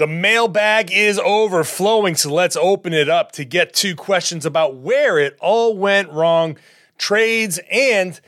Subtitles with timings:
[0.00, 5.18] The mailbag is overflowing, so let's open it up to get two questions about where
[5.18, 6.56] it all went wrong
[6.96, 8.18] trades and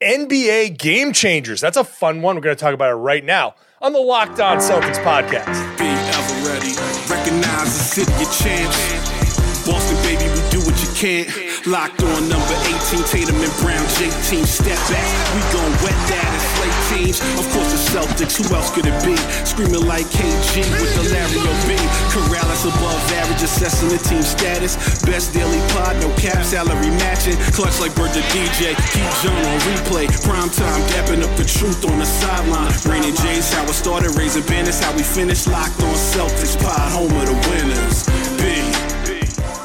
[0.00, 1.60] NBA game changers.
[1.60, 2.36] That's a fun one.
[2.36, 5.76] We're going to talk about it right now on the Locked On Celtics podcast.
[5.76, 6.72] Be ever ready.
[7.12, 9.66] Recognize the city of champs.
[9.66, 11.47] Boston, baby, we do what you can't.
[11.66, 12.54] Locked on number
[12.94, 15.08] 18, Tatum and Brown, J team, step back.
[15.34, 17.18] We gon' wet that and slay teams.
[17.34, 19.18] Of course, the Celtics, who else could it be?
[19.42, 21.74] Screaming like KG with the Larry O.B.
[22.14, 24.78] Karalis above average, assessing the team status.
[25.02, 27.34] Best daily pod, no cap, salary matching.
[27.50, 28.78] Clutch like Bird the DJ.
[28.94, 30.06] Keep John on replay.
[30.22, 32.70] Prime time, dapping up the truth on the sideline.
[32.86, 35.48] Raining J's, how it started, raising banners, how we finished.
[35.48, 38.17] Locked on Celtics, pod, home of the winners.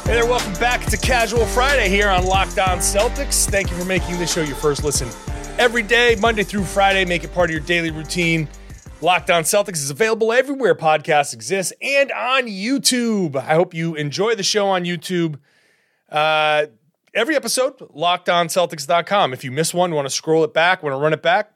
[0.05, 3.49] Hey there, welcome back to Casual Friday here on Locked On Celtics.
[3.49, 5.07] Thank you for making this show your first listen
[5.57, 7.05] every day, Monday through Friday.
[7.05, 8.49] Make it part of your daily routine.
[8.99, 13.38] Locked On Celtics is available everywhere podcasts exist and on YouTube.
[13.38, 15.39] I hope you enjoy the show on YouTube.
[16.09, 16.66] Uh,
[17.13, 19.31] every episode, lockedonceltics.com.
[19.31, 21.53] If you miss one, want to scroll it back, want to run it back,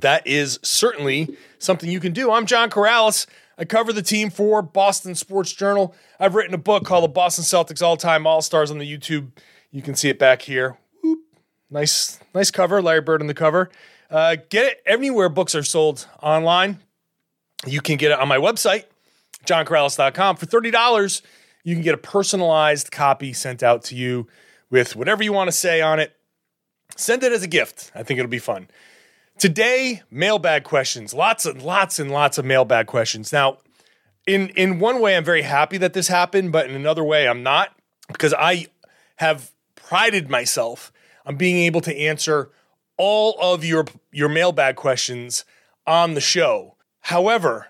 [0.00, 2.30] that is certainly something you can do.
[2.30, 3.26] I'm John Karalis.
[3.60, 5.94] I cover the team for Boston Sports Journal.
[6.18, 9.32] I've written a book called The Boston Celtics All Time All Stars on the YouTube.
[9.70, 10.78] You can see it back here.
[11.04, 11.18] Whoop.
[11.68, 12.80] Nice, nice cover.
[12.80, 13.68] Larry Bird on the cover.
[14.10, 16.78] Uh, get it anywhere books are sold online.
[17.66, 18.84] You can get it on my website,
[19.44, 20.36] johnkaralis.com.
[20.36, 21.20] For $30,
[21.62, 24.26] you can get a personalized copy sent out to you
[24.70, 26.16] with whatever you want to say on it.
[26.96, 27.92] Send it as a gift.
[27.94, 28.68] I think it'll be fun.
[29.40, 31.14] Today, mailbag questions.
[31.14, 33.32] Lots and lots and lots of mailbag questions.
[33.32, 33.56] Now,
[34.26, 37.42] in in one way, I'm very happy that this happened, but in another way, I'm
[37.42, 37.74] not
[38.08, 38.66] because I
[39.16, 40.92] have prided myself
[41.24, 42.50] on being able to answer
[42.98, 45.46] all of your your mailbag questions
[45.86, 46.76] on the show.
[47.00, 47.68] However,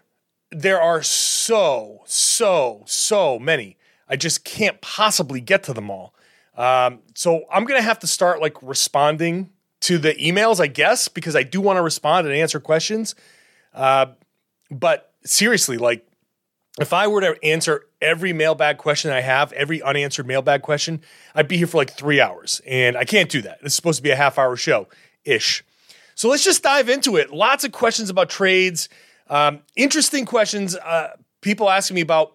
[0.51, 3.77] there are so so so many.
[4.09, 6.17] I just can't possibly get to them all.
[6.57, 9.51] Um, so I'm gonna have to start like responding
[9.81, 13.15] to the emails, I guess, because I do want to respond and answer questions.
[13.75, 14.07] Uh,
[14.71, 16.07] but seriously, like
[16.79, 21.01] if I were to answer every mailbag question I have, every unanswered mailbag question,
[21.35, 22.61] I'd be here for like three hours.
[22.67, 23.59] And I can't do that.
[23.63, 24.89] It's supposed to be a half hour show
[25.25, 25.65] ish.
[26.15, 27.33] So let's just dive into it.
[27.33, 28.89] Lots of questions about trades,
[29.29, 30.77] um, interesting questions.
[30.77, 32.35] Uh, people asking me about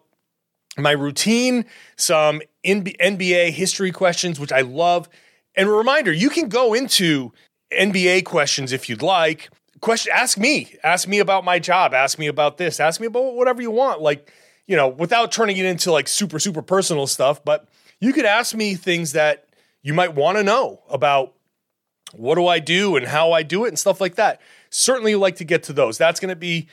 [0.78, 5.08] my routine, some NBA history questions, which I love.
[5.56, 7.32] And a reminder, you can go into
[7.72, 9.50] NBA questions if you'd like.
[9.82, 10.76] Question ask me.
[10.84, 11.94] Ask me about my job.
[11.94, 12.80] Ask me about this.
[12.80, 14.02] Ask me about whatever you want.
[14.02, 14.32] Like,
[14.68, 17.68] you know, without turning it into like super, super personal stuff, but
[18.00, 19.48] you could ask me things that
[19.82, 21.34] you might want to know about
[22.14, 24.42] what do I do and how I do it and stuff like that.
[24.70, 25.98] Certainly like to get to those.
[25.98, 26.68] That's going to be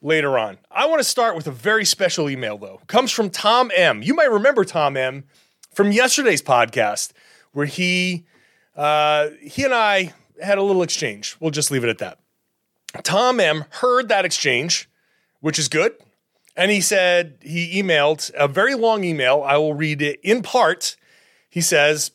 [0.00, 0.58] later on.
[0.70, 2.80] I want to start with a very special email though.
[2.86, 4.02] Comes from Tom M.
[4.02, 5.24] You might remember Tom M
[5.72, 7.12] from yesterday's podcast
[7.52, 8.26] where he
[8.76, 11.36] uh, he and I had a little exchange.
[11.40, 12.18] We'll just leave it at that.
[13.02, 14.88] Tom M heard that exchange,
[15.40, 15.94] which is good.
[16.56, 19.44] And he said, he emailed a very long email.
[19.46, 20.96] I will read it in part.
[21.48, 22.10] He says,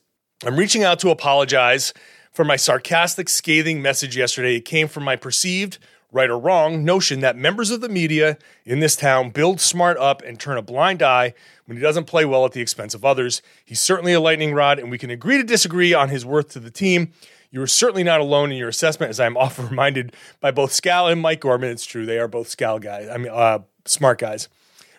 [0.46, 1.94] I'm reaching out to apologize
[2.32, 4.56] for my sarcastic, scathing message yesterday.
[4.58, 5.78] It came from my perceived,
[6.14, 10.22] right or wrong, notion that members of the media in this town build smart up
[10.22, 11.34] and turn a blind eye
[11.66, 13.42] when he doesn't play well at the expense of others.
[13.66, 16.60] He's certainly a lightning rod, and we can agree to disagree on his worth to
[16.60, 17.12] the team.
[17.50, 20.72] You are certainly not alone in your assessment, as I am often reminded by both
[20.72, 21.72] Scal and Mike Gorman.
[21.72, 23.10] It's true; they are both Scal guys.
[23.10, 24.50] I mean, uh, smart guys.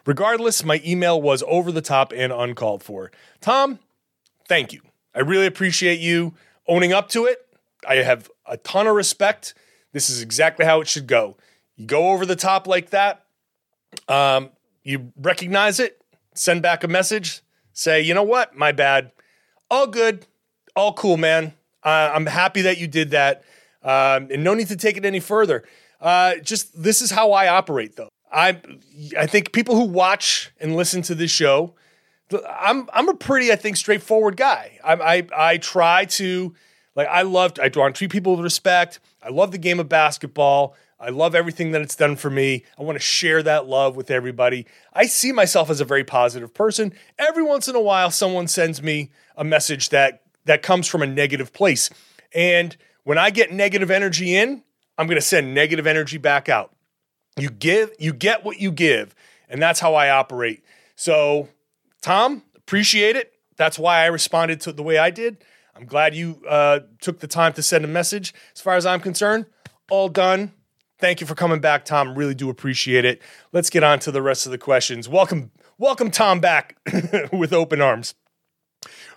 [0.07, 3.11] Regardless, my email was over the top and uncalled for.
[3.41, 3.79] Tom,
[4.49, 4.83] thank you.
[5.15, 6.35] I really appreciate you
[6.67, 7.39] owning up to it.
[7.89, 9.55] I have a ton of respect.
[9.95, 11.37] This is exactly how it should go.
[11.77, 13.25] You go over the top like that.
[14.09, 14.51] Um,
[14.83, 16.03] you recognize it,
[16.35, 19.13] send back a message, say, you know what, my bad.
[19.71, 20.27] All good,
[20.75, 21.55] all cool, man.
[21.85, 23.45] Uh, I'm happy that you did that.
[23.83, 25.63] Um, and no need to take it any further.
[26.01, 28.09] Uh, just this is how I operate, though.
[28.33, 28.61] I
[29.17, 31.75] I think people who watch and listen to this show,
[32.51, 34.79] I'm I'm a pretty I think straightforward guy.
[34.83, 36.55] I I, I try to
[36.97, 39.01] like I love I want to treat people with respect.
[39.23, 40.75] I love the game of basketball.
[41.01, 42.65] I love everything that it's done for me.
[42.79, 44.67] I want to share that love with everybody.
[44.93, 46.95] I see myself as a very positive person.
[47.19, 51.07] Every once in a while, someone sends me a message that that comes from a
[51.07, 51.91] negative place.
[52.35, 54.63] And when I get negative energy in,
[54.97, 56.75] I'm going to send negative energy back out.
[57.37, 59.15] You give, you get what you give,
[59.49, 60.65] and that's how I operate.
[60.95, 61.49] So,
[62.01, 63.33] Tom, appreciate it.
[63.57, 65.39] That's why I responded to the way I did.
[65.77, 68.33] I'm glad you uh, took the time to send a message.
[68.55, 69.47] As far as I'm concerned,
[69.91, 70.53] all done.
[70.99, 72.15] Thank you for coming back, Tom.
[72.15, 73.21] Really do appreciate it.
[73.53, 75.09] Let's get on to the rest of the questions.
[75.09, 76.77] Welcome, welcome, Tom, back
[77.33, 78.15] with open arms.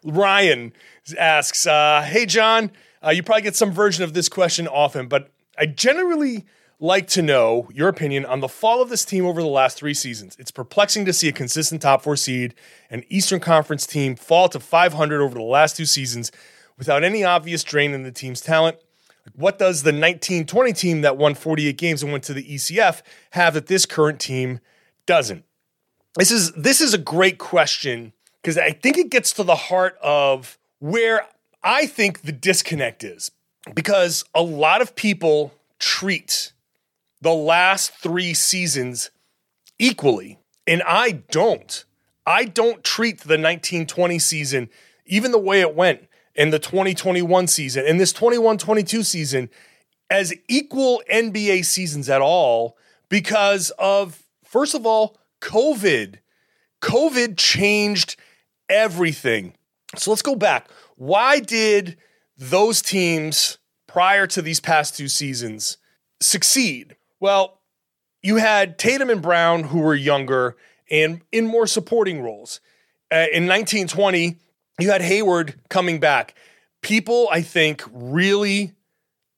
[0.03, 0.73] Ryan
[1.17, 2.71] asks, uh, "Hey, John,
[3.05, 6.45] uh, you probably get some version of this question often, but I generally
[6.79, 9.93] like to know your opinion on the fall of this team over the last three
[9.93, 10.35] seasons.
[10.37, 12.53] It's perplexing to see a consistent top four seed
[12.89, 16.31] and Eastern Conference team fall to 500 over the last two seasons
[16.77, 18.77] without any obvious drain in the team's talent.
[19.35, 23.01] What does the 1920 team that won 48 games and went to the ECF
[23.31, 24.59] have that this current team
[25.05, 25.43] doesn't?
[26.15, 29.97] This is this is a great question because I think it gets to the heart
[30.01, 31.27] of where
[31.63, 33.31] I think the disconnect is.
[33.73, 36.53] Because a lot of people treat
[37.21, 39.11] the last three seasons
[39.79, 40.39] equally.
[40.65, 41.85] And I don't.
[42.25, 44.69] I don't treat the 1920 season,
[45.05, 49.49] even the way it went, in the 2021 season, and this 21 22 season,
[50.09, 52.77] as equal NBA seasons at all
[53.09, 56.17] because of, first of all, COVID.
[56.81, 58.17] COVID changed
[58.69, 59.53] everything.
[59.95, 60.69] So let's go back.
[60.95, 61.97] Why did
[62.37, 65.77] those teams prior to these past two seasons
[66.21, 66.95] succeed?
[67.19, 67.59] Well,
[68.21, 70.55] you had Tatum and Brown who were younger
[70.89, 72.59] and in more supporting roles.
[73.11, 74.37] Uh, in 1920,
[74.79, 76.35] you had Hayward coming back.
[76.81, 78.73] People, I think, really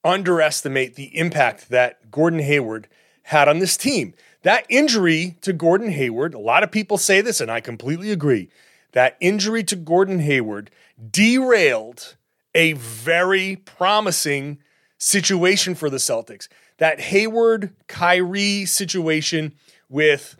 [0.03, 2.87] underestimate the impact that Gordon Hayward
[3.23, 4.13] had on this team.
[4.43, 8.49] That injury to Gordon Hayward, a lot of people say this, and I completely agree.
[8.93, 10.71] That injury to Gordon Hayward
[11.11, 12.15] derailed
[12.55, 14.59] a very promising
[14.97, 16.47] situation for the Celtics.
[16.79, 19.53] That Hayward Kyrie situation
[19.87, 20.37] with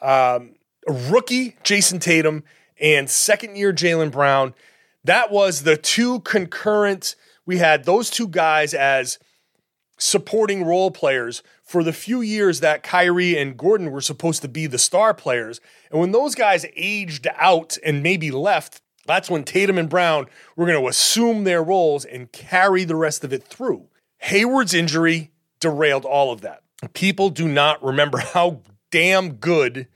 [0.00, 0.54] um,
[0.86, 2.44] rookie Jayson Tatum
[2.80, 4.54] and second year Jaylen Brown,
[5.04, 7.16] that was the two concurrent.
[7.46, 9.18] We had those two guys as
[9.98, 14.66] supporting role players for the few years that Kyrie and Gordon were supposed to be
[14.66, 15.60] the star players.
[15.90, 20.26] And when those guys aged out and maybe left, that's when Tatum and Brown
[20.56, 23.86] were going to assume their roles and carry the rest of it through.
[24.18, 25.30] Hayward's injury
[25.64, 26.62] derailed all of that.
[26.92, 29.88] People do not remember how damn good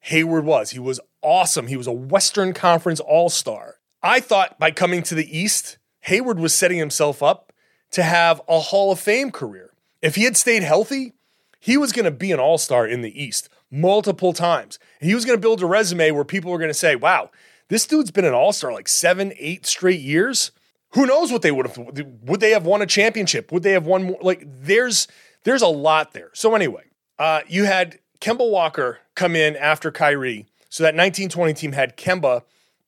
[0.00, 0.70] Hayward was.
[0.70, 1.68] He was awesome.
[1.68, 3.76] He was a Western Conference All Star.
[4.02, 7.52] I thought by coming to the East, Hayward was setting himself up
[7.92, 9.72] to have a Hall of Fame career.
[10.02, 11.12] If he had stayed healthy,
[11.60, 14.80] he was going to be an all star in the East multiple times.
[15.00, 17.30] He was going to build a resume where people were going to say, wow,
[17.68, 20.50] this dude's been an all star like seven, eight straight years.
[20.94, 21.78] Who knows what they would have?
[22.22, 23.50] Would they have won a championship?
[23.52, 24.18] Would they have won more?
[24.20, 25.08] Like, there's
[25.44, 26.30] there's a lot there.
[26.34, 26.84] So anyway,
[27.18, 30.46] uh, you had Kemba Walker come in after Kyrie.
[30.68, 32.42] So that 1920 team had Kemba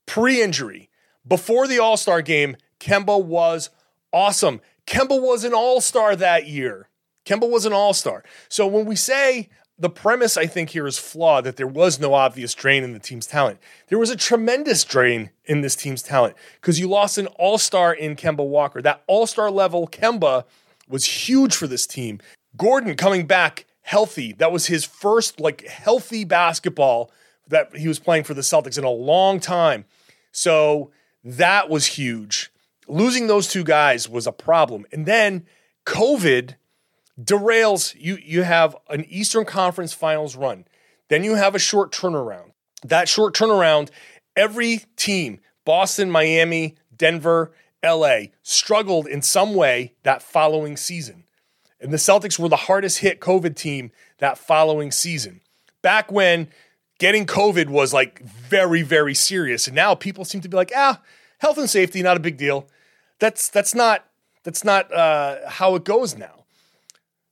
[0.06, 0.88] pre-injury.
[1.26, 3.70] Before the All-Star game, Kemba was
[4.12, 4.60] awesome.
[4.86, 6.88] Kemba was an All-Star that year.
[7.24, 8.24] Kemba was an all star.
[8.48, 9.48] So when we say
[9.78, 12.98] the premise, I think, here is flawed that there was no obvious drain in the
[12.98, 17.26] team's talent, there was a tremendous drain in this team's talent because you lost an
[17.26, 18.80] all star in Kemba Walker.
[18.80, 20.44] That all star level Kemba
[20.88, 22.20] was huge for this team.
[22.56, 24.32] Gordon coming back healthy.
[24.32, 27.10] That was his first like healthy basketball
[27.48, 29.84] that he was playing for the Celtics in a long time.
[30.32, 30.90] So
[31.22, 32.50] that was huge.
[32.86, 34.86] Losing those two guys was a problem.
[34.92, 35.46] And then
[35.84, 36.54] COVID
[37.20, 40.64] derails you you have an Eastern Conference Finals run.
[41.08, 42.52] Then you have a short turnaround.
[42.84, 43.90] That short turnaround,
[44.36, 47.52] every team, Boston, Miami, Denver,
[47.84, 51.24] LA, struggled in some way that following season.
[51.80, 55.40] And the Celtics were the hardest hit COVID team that following season.
[55.82, 56.48] Back when
[56.98, 59.66] getting COVID was like very, very serious.
[59.66, 61.00] And now people seem to be like, ah,
[61.38, 62.66] health and safety, not a big deal.
[63.18, 64.06] That's that's not
[64.42, 66.43] that's not uh, how it goes now.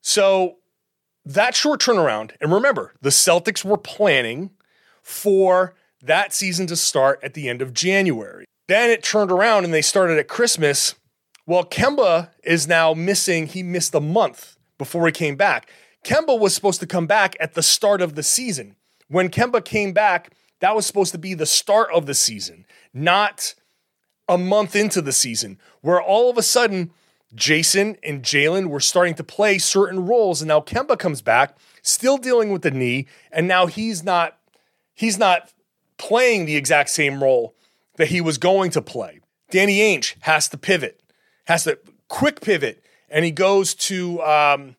[0.02, 0.56] So
[1.24, 4.50] that short turnaround, and remember, the Celtics were planning
[5.02, 8.44] for that season to start at the end of January.
[8.68, 10.94] Then it turned around and they started at Christmas.
[11.46, 15.70] Well, Kemba is now missing, he missed a month before he came back.
[16.04, 18.76] Kemba was supposed to come back at the start of the season.
[19.08, 23.54] When Kemba came back, that was supposed to be the start of the season, not
[24.28, 26.92] a month into the season, where all of a sudden
[27.34, 32.18] Jayson and Jaylen were starting to play certain roles, and now Kemba comes back, still
[32.18, 34.38] dealing with the knee, and now he's not
[34.94, 35.50] he's not
[35.96, 37.54] playing the exact same role
[37.96, 39.20] that he was going to play.
[39.50, 41.00] Danny Ainge has to pivot,
[41.46, 44.76] has to quick pivot, and he goes to um,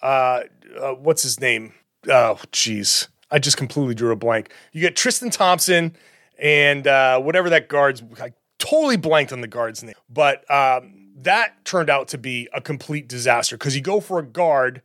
[0.00, 0.42] uh,
[0.80, 1.72] uh, what's his name?
[2.08, 4.52] Oh, jeez, I just completely drew a blank.
[4.72, 5.96] You get Tristan Thompson
[6.38, 8.00] and uh, whatever that guard's.
[8.20, 10.48] I totally blanked on the guard's name, but.
[10.48, 14.82] Um, that turned out to be a complete disaster because you go for a guard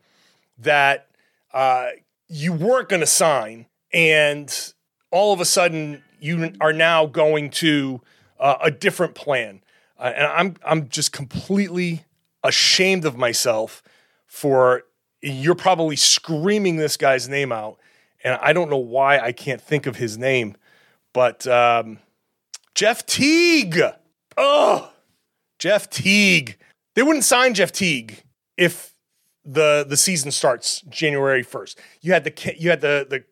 [0.58, 1.08] that
[1.54, 1.90] uh,
[2.28, 4.74] you weren't going to sign, and
[5.12, 8.02] all of a sudden you are now going to
[8.40, 9.62] uh, a different plan.
[9.98, 12.06] Uh, and I'm I'm just completely
[12.44, 13.82] ashamed of myself
[14.28, 14.84] for
[15.22, 17.80] you're probably screaming this guy's name out,
[18.24, 20.56] and I don't know why I can't think of his name,
[21.12, 22.00] but um,
[22.76, 23.82] Jeff Teague.
[24.38, 24.92] Oh,
[25.60, 26.58] Jeff Teague.
[26.96, 28.24] They wouldn't sign Jeff Teague
[28.58, 28.94] if
[29.46, 31.80] the the season starts January first.
[32.02, 33.24] You had the you had the the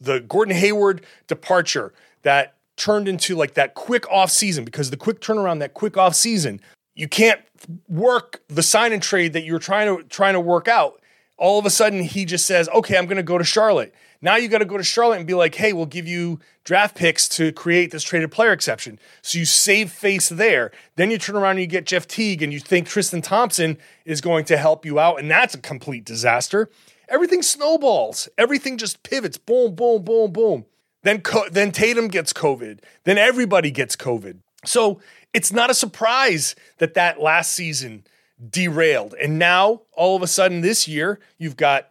[0.00, 5.20] the Gordon Hayward departure that turned into like that quick off season because the quick
[5.20, 6.60] turnaround, that quick off season,
[6.94, 7.40] you can't
[7.88, 10.99] work the sign and trade that you're trying to trying to work out.
[11.40, 14.36] All of a sudden, he just says, "Okay, I'm going to go to Charlotte." Now
[14.36, 17.26] you got to go to Charlotte and be like, "Hey, we'll give you draft picks
[17.30, 20.70] to create this traded player exception." So you save face there.
[20.96, 24.20] Then you turn around and you get Jeff Teague, and you think Tristan Thompson is
[24.20, 26.68] going to help you out, and that's a complete disaster.
[27.08, 28.28] Everything snowballs.
[28.36, 29.38] Everything just pivots.
[29.38, 30.66] Boom, boom, boom, boom.
[31.02, 32.80] Then co- then Tatum gets COVID.
[33.04, 34.40] Then everybody gets COVID.
[34.66, 35.00] So
[35.32, 38.04] it's not a surprise that that last season
[38.48, 39.14] derailed.
[39.14, 41.90] And now all of a sudden this year you've got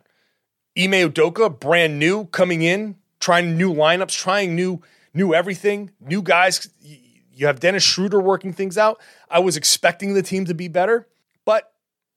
[0.77, 4.81] Ime Udoka, brand new, coming in, trying new lineups, trying new
[5.13, 6.69] new everything, new guys.
[6.81, 9.01] You have Dennis Schroeder working things out.
[9.29, 11.07] I was expecting the team to be better,
[11.45, 11.73] but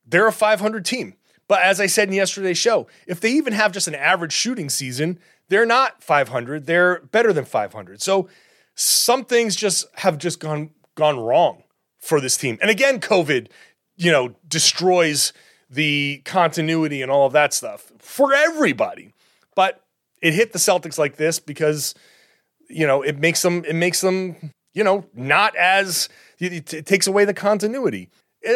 [0.06, 1.14] they're a 500 team.
[1.48, 4.68] But as I said in yesterday's show, if they even have just an average shooting
[4.68, 6.66] season, they're not 500.
[6.66, 8.00] They're better than 500.
[8.00, 8.28] So
[8.74, 11.62] some things just have just gone gone wrong
[11.98, 12.58] for this team.
[12.60, 13.48] And again, COVID,
[14.02, 15.32] you know, destroys
[15.70, 19.12] the continuity and all of that stuff for everybody.
[19.54, 19.82] But
[20.20, 21.94] it hit the Celtics like this because
[22.72, 27.06] you know, it makes them it makes them, you know, not as it, it takes
[27.06, 28.08] away the continuity.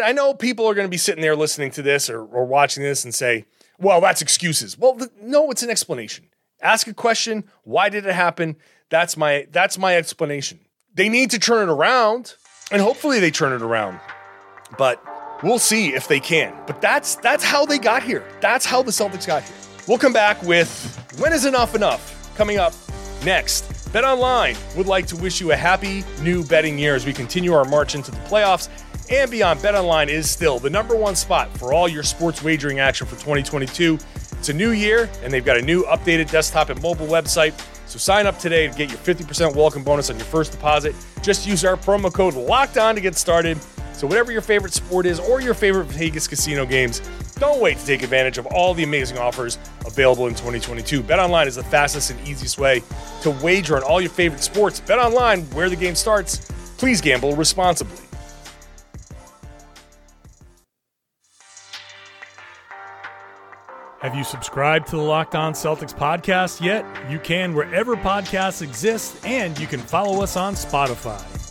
[0.02, 2.82] I know people are going to be sitting there listening to this or, or watching
[2.82, 3.44] this and say,
[3.78, 4.76] well, that's excuses.
[4.76, 6.26] Well, th- no, it's an explanation.
[6.60, 7.44] Ask a question.
[7.62, 8.56] Why did it happen?
[8.88, 10.60] That's my that's my explanation.
[10.94, 12.34] They need to turn it around,
[12.72, 14.00] and hopefully they turn it around.
[14.78, 15.02] But
[15.42, 16.54] we'll see if they can.
[16.66, 18.24] But that's that's how they got here.
[18.40, 19.56] That's how the Celtics got here.
[19.86, 20.70] We'll come back with
[21.18, 22.72] when is enough enough coming up
[23.24, 23.72] next.
[23.92, 27.52] Bet Online would like to wish you a happy new betting year as we continue
[27.52, 28.68] our march into the playoffs
[29.10, 29.62] and beyond.
[29.62, 33.14] Bet Online is still the number one spot for all your sports wagering action for
[33.14, 33.98] 2022.
[34.38, 37.54] It's a new year, and they've got a new updated desktop and mobile website.
[37.88, 40.94] So sign up today to get your 50% welcome bonus on your first deposit.
[41.22, 43.58] Just use our promo code LOCKED ON to get started.
[43.96, 47.00] So whatever your favorite sport is or your favorite Vegas casino games,
[47.36, 51.02] don't wait to take advantage of all the amazing offers available in 2022.
[51.02, 52.82] BetOnline is the fastest and easiest way
[53.22, 54.80] to wager on all your favorite sports.
[54.80, 56.38] BetOnline, where the game starts.
[56.76, 57.96] Please gamble responsibly.
[64.00, 66.84] Have you subscribed to the Locked On Celtics podcast yet?
[67.10, 71.45] You can wherever podcasts exist, and you can follow us on Spotify.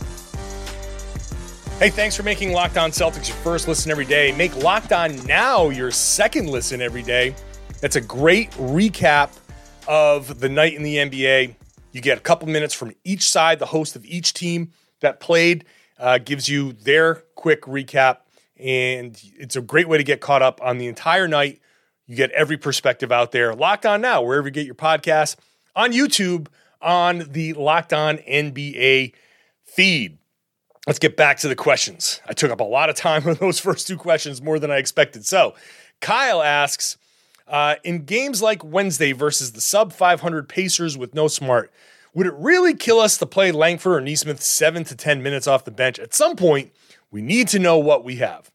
[1.78, 4.32] Hey, thanks for making Locked On Celtics your first listen every day.
[4.32, 7.34] Make Locked On Now your second listen every day.
[7.82, 9.38] That's a great recap
[9.86, 11.54] of the night in the NBA.
[11.92, 13.58] You get a couple minutes from each side.
[13.58, 15.66] The host of each team that played
[15.98, 18.20] uh, gives you their quick recap,
[18.58, 21.60] and it's a great way to get caught up on the entire night
[22.06, 23.54] you get every perspective out there.
[23.54, 25.36] Locked On Now, wherever you get your podcasts,
[25.74, 26.46] on YouTube,
[26.80, 29.12] on the Locked On NBA
[29.66, 30.16] feed.
[30.86, 32.20] Let's get back to the questions.
[32.28, 34.76] I took up a lot of time on those first two questions, more than I
[34.76, 35.26] expected.
[35.26, 35.54] So,
[36.00, 36.96] Kyle asks
[37.48, 41.72] uh, In games like Wednesday versus the sub 500 Pacers with no smart,
[42.14, 45.64] would it really kill us to play Langford or Nesmith seven to 10 minutes off
[45.64, 45.98] the bench?
[45.98, 46.72] At some point,
[47.10, 48.50] we need to know what we have.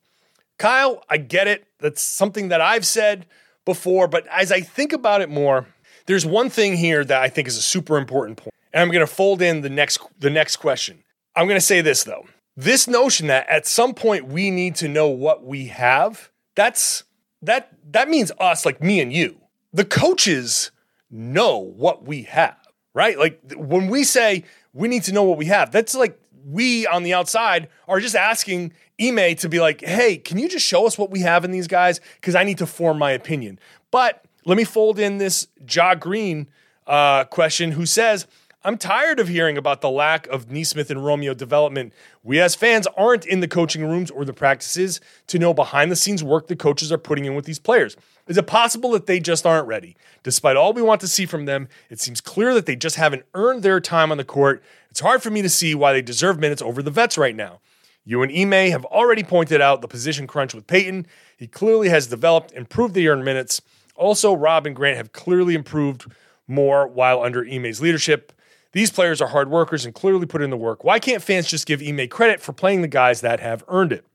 [0.58, 1.68] Kyle, I get it.
[1.80, 3.26] That's something that I've said
[3.66, 5.68] before, but as I think about it more,
[6.06, 8.54] there's one thing here that I think is a super important point.
[8.74, 11.00] And I'm going to fold in the next the next question.
[11.36, 12.26] I'm going to say this though.
[12.58, 17.04] This notion that at some point we need to know what we have, that's
[17.42, 19.38] that that means us like me and you.
[19.74, 20.72] The coaches
[21.10, 22.58] know what we have,
[22.94, 23.18] right?
[23.18, 27.04] Like when we say we need to know what we have, that's like we on
[27.04, 30.98] the outside are just asking Ime to be like, hey, can you just show us
[30.98, 32.00] what we have in these guys?
[32.16, 33.60] Because I need to form my opinion.
[33.90, 36.48] But let me fold in this Ja Green
[36.88, 38.28] uh, question who says,
[38.63, 41.94] I'm tired of hearing about the lack of Nesmith and Romeo development.
[42.22, 45.96] We as fans aren't in the coaching rooms or the practices to know behind the
[45.96, 47.98] scenes work the coaches are putting in with these players.
[48.27, 49.98] Is it possible that they just aren't ready?
[50.22, 53.25] Despite all we want to see from them, it seems clear that they just haven't
[53.34, 54.62] earned their time on the court.
[54.91, 57.62] It's hard for me to see why they deserve minutes over the vets right now.
[58.06, 61.08] You and Ime have already pointed out the position crunch with Payton.
[61.36, 63.63] He clearly has developed, improved the earned minutes.
[63.96, 66.12] Also, Rob and Grant have clearly improved
[66.48, 68.32] more while under Ime's leadership.
[68.74, 70.84] These players are hard workers and clearly put in the work.
[70.84, 74.06] Why can't fans just give Ime credit for playing the guys that have earned it?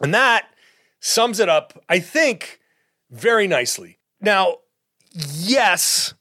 [0.00, 0.46] And that
[1.00, 2.60] sums it up, I think,
[3.10, 3.98] very nicely.
[4.20, 4.58] Now,
[5.12, 6.14] yes,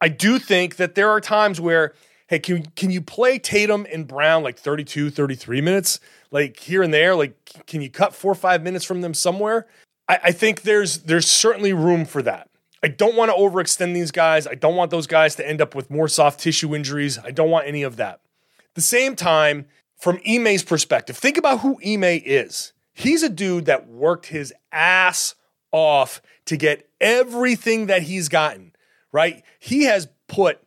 [0.00, 1.94] I do think that there are times where,
[2.28, 6.00] hey, can, can you play Tatum and Brown like 32, 33 minutes?
[6.30, 7.14] Like here and there?
[7.14, 9.66] Like, can you cut four or five minutes from them somewhere?
[10.08, 12.48] I, I think there's there's certainly room for that.
[12.82, 14.46] I don't want to overextend these guys.
[14.46, 17.18] I don't want those guys to end up with more soft tissue injuries.
[17.18, 18.20] I don't want any of that.
[18.58, 19.66] At the same time,
[19.96, 22.72] from Ime's perspective, think about who Ime is.
[22.92, 25.34] He's a dude that worked his ass
[25.72, 28.72] off to get everything that he's gotten,
[29.12, 29.42] right?
[29.58, 30.60] He has put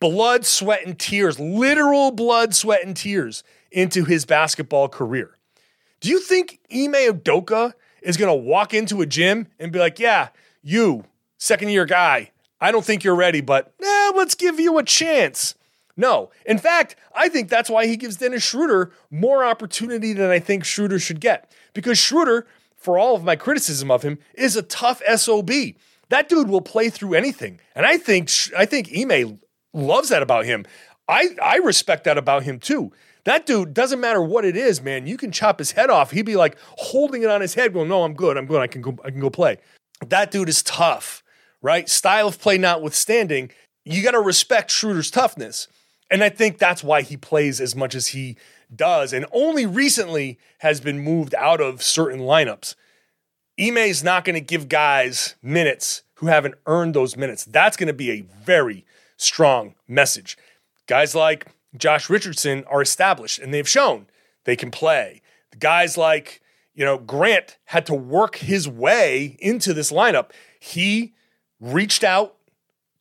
[0.00, 5.36] blood, sweat, and tears, literal blood, sweat, and tears into his basketball career.
[6.00, 9.98] Do you think Ime Udoka is going to walk into a gym and be like,
[9.98, 10.28] yeah,
[10.62, 11.04] you,
[11.44, 15.54] second year guy, I don't think you're ready, but eh, let's give you a chance.
[15.96, 16.30] No.
[16.46, 20.64] In fact, I think that's why he gives Dennis Schroeder more opportunity than I think
[20.64, 21.52] Schroeder should get.
[21.72, 22.46] Because Schroeder,
[22.76, 25.50] for all of my criticism of him, is a tough SOB.
[26.08, 27.60] That dude will play through anything.
[27.74, 29.40] And I think I think Ime
[29.72, 30.64] loves that about him.
[31.08, 32.92] I, I respect that about him too.
[33.24, 35.06] That dude doesn't matter what it is, man.
[35.06, 36.10] You can chop his head off.
[36.10, 38.36] He'd be like holding it on his head, going, "No, I'm good.
[38.36, 38.60] I'm good.
[38.60, 38.96] I can go.
[39.04, 39.58] I can go play."
[40.08, 41.22] That dude is tough,
[41.64, 41.88] right?
[41.88, 43.50] Style of play notwithstanding,
[43.86, 45.66] you got to respect Schroeder's toughness,
[46.10, 48.36] and I think that's why he plays as much as he
[48.74, 52.74] does, and only recently has been moved out of certain lineups.
[53.58, 57.44] Ime is not going to give guys minutes who haven't earned those minutes.
[57.44, 58.84] That's going to be a very
[59.16, 60.36] strong message.
[60.86, 64.06] Guys like Josh Richardson are established and they've shown
[64.44, 65.22] they can play.
[65.52, 66.42] The guys like,
[66.74, 70.30] you know, Grant had to work his way into this lineup.
[70.58, 71.13] He
[71.64, 72.36] reached out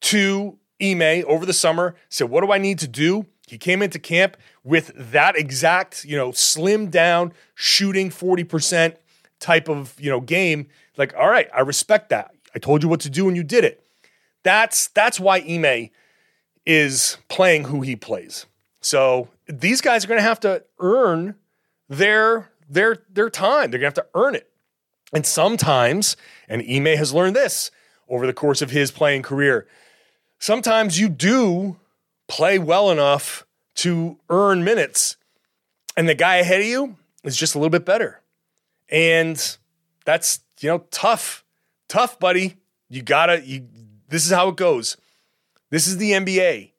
[0.01, 3.25] to Ime over the summer, said, What do I need to do?
[3.48, 8.95] He came into camp with that exact, you know, slim down, shooting 40%
[9.39, 10.67] type of, you know, game.
[10.97, 12.34] Like, all right, I respect that.
[12.56, 13.86] I told you what to do and you did it.
[14.43, 15.89] That's that's why Ime
[16.65, 18.45] is playing who he plays.
[18.82, 21.36] So these guys are to have to earn
[21.89, 23.71] their their their time.
[23.71, 24.49] They're to have to earn it.
[25.13, 27.71] And sometimes, and Ime has learned this
[28.09, 29.67] over the course of his playing career,
[30.39, 31.77] sometimes you do
[32.27, 35.17] play well enough to earn minutes,
[35.97, 38.21] and the guy ahead of you is just a little bit better.
[38.89, 39.57] And
[40.05, 41.43] that's, you know, tough.
[41.87, 42.57] Tough, buddy.
[42.89, 43.65] You gotta, you
[44.09, 44.97] this is how it goes.
[45.69, 46.71] This is the NBA.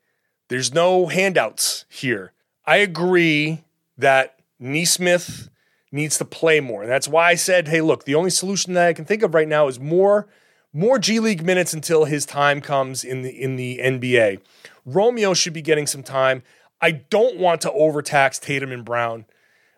[0.48, 2.32] There's no handouts here.
[2.64, 3.64] I agree
[3.98, 5.48] that Nesmith
[5.90, 6.82] needs to play more.
[6.82, 9.34] And that's why I said, hey, look, the only solution that I can think of
[9.34, 10.28] right now is more
[10.74, 14.40] more G League minutes until his time comes in the in the NBA.
[14.84, 16.42] Romeo should be getting some time.
[16.80, 19.24] I don't want to overtax Tatum and Brown.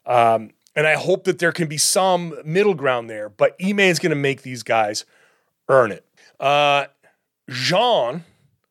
[0.06, 3.28] Um, and I hope that there can be some middle ground there.
[3.28, 5.04] But Ime is going to make these guys
[5.68, 6.04] earn it.
[6.40, 6.86] Uh,
[7.48, 8.24] Jean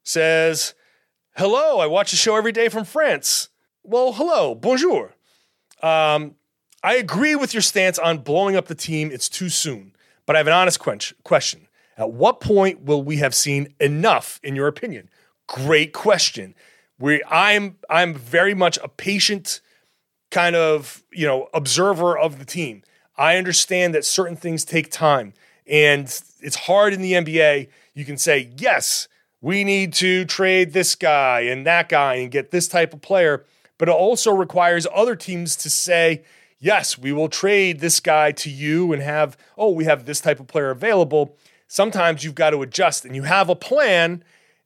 [0.03, 0.73] says,
[1.38, 3.49] Hello, I watch the show every day from France.
[3.83, 5.15] Well, hello, bonjour.
[5.81, 6.35] Um,
[6.83, 9.11] I agree with your stance on blowing up the team.
[9.11, 9.95] It's too soon.
[10.25, 10.79] But I have an honest
[11.23, 11.64] question.
[11.97, 15.10] At what point will we have seen enough, in your opinion?
[15.47, 16.55] Great question.
[16.99, 19.62] We, I'm, I'm very much a patient
[20.31, 22.84] kind of, you know, observer of the team.
[23.17, 25.34] I understand that certain things take time,
[25.65, 26.03] and
[26.41, 27.69] it's hard in the NBA.
[27.93, 29.08] You can say yes,
[29.41, 33.45] we need to trade this guy and that guy and get this type of player.
[33.77, 36.23] But it also requires other teams to say,
[36.60, 40.39] yes, we will trade this guy to you and have, oh, we have this type
[40.39, 41.38] of player available.
[41.67, 44.23] Sometimes you've got to adjust and you have a plan,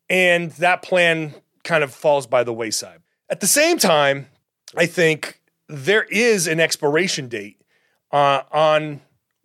[0.10, 1.34] and that plan
[1.64, 3.02] kind of falls by the wayside.
[3.30, 4.28] At the same time,
[4.76, 7.62] I think there is an expiration date
[8.12, 9.02] uh, on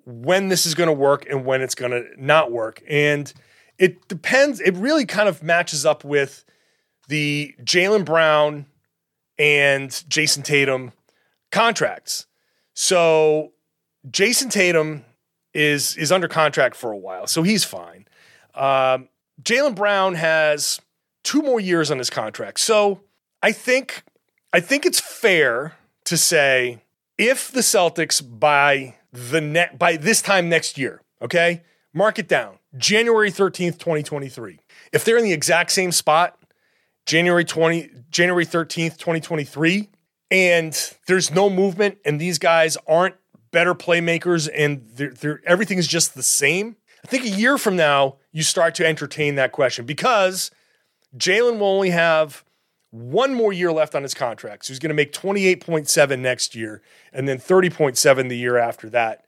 [0.06, 2.82] when this is going to work and when it's going to not work.
[2.88, 3.32] And
[3.78, 4.60] it depends.
[4.60, 6.44] It really kind of matches up with
[7.08, 8.66] the Jaylen Brown
[9.38, 10.92] and Jayson Tatum
[11.50, 12.26] contracts.
[12.74, 13.52] So
[14.10, 15.04] Jayson Tatum
[15.54, 18.06] is is under contract for a while, so he's fine.
[18.54, 19.08] Um,
[19.42, 20.80] Jaylen Brown has
[21.22, 23.00] two more years on his contract, so
[23.42, 24.02] I think
[24.52, 26.82] I think it's fair to say
[27.18, 31.62] if the Celtics by the net by this time next year, okay,
[31.92, 32.58] mark it down.
[32.76, 34.58] January 13th, 2023.
[34.92, 36.38] If they're in the exact same spot,
[37.06, 39.90] January 20 January 13th, 2023,
[40.30, 43.14] and there's no movement and these guys aren't
[43.54, 46.76] better playmakers and they're, they're, everything is just the same.
[47.04, 50.50] I think a year from now, you start to entertain that question because
[51.16, 52.44] Jaylen will only have
[52.90, 54.64] one more year left on his contract.
[54.64, 59.24] So he's going to make 28.7 next year and then 30.7 the year after that.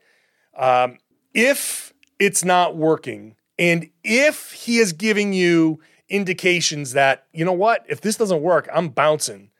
[0.57, 0.97] Um,
[1.33, 7.85] if it's not working and if he is giving you indications that, you know what,
[7.87, 9.51] if this doesn't work, I'm bouncing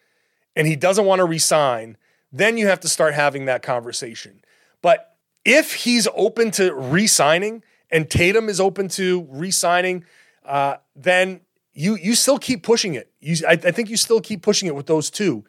[0.57, 1.95] and he doesn't want to resign,
[2.37, 4.41] then you have to start having that conversation.
[4.81, 10.05] But if he's open to re-signing and Tatum is open to re-signing,
[10.45, 11.41] uh, then
[11.73, 13.11] you you still keep pushing it.
[13.19, 15.45] You, I, I think you still keep pushing it with those two,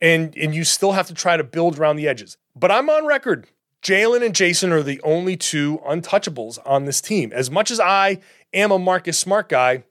[0.00, 2.36] and and you still have to try to build around the edges.
[2.54, 3.48] But I'm on record.
[3.82, 7.30] Jaylen and Jayson are the only two untouchables on this team.
[7.32, 8.20] As much as I
[8.52, 9.84] am a Marcus Smart guy,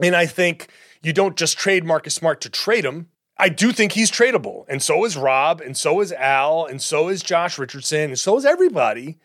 [0.00, 0.68] and I think
[1.02, 3.08] you don't just trade Marcus Smart to trade him.
[3.38, 4.64] I do think he's tradable.
[4.68, 8.36] And so is Rob, and so is Al, and so is Josh Richardson, and so
[8.36, 9.18] is everybody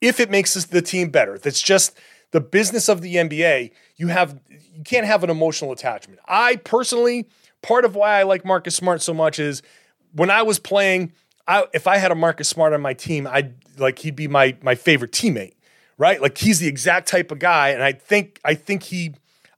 [0.00, 1.38] if it makes the team better.
[1.38, 1.96] That's just
[2.30, 3.70] the business of the NBA.
[3.96, 6.20] You have you can't have an emotional attachment.
[6.26, 7.26] I personally,
[7.62, 9.62] part of why I like Marcus Smart so much is
[10.12, 11.12] when I was playing,
[11.48, 14.56] I, if I had a Marcus Smart on my team, I'd like he'd be my
[14.62, 15.54] my favorite teammate,
[15.96, 16.20] right?
[16.20, 19.14] Like he's the exact type of guy, and I think I think he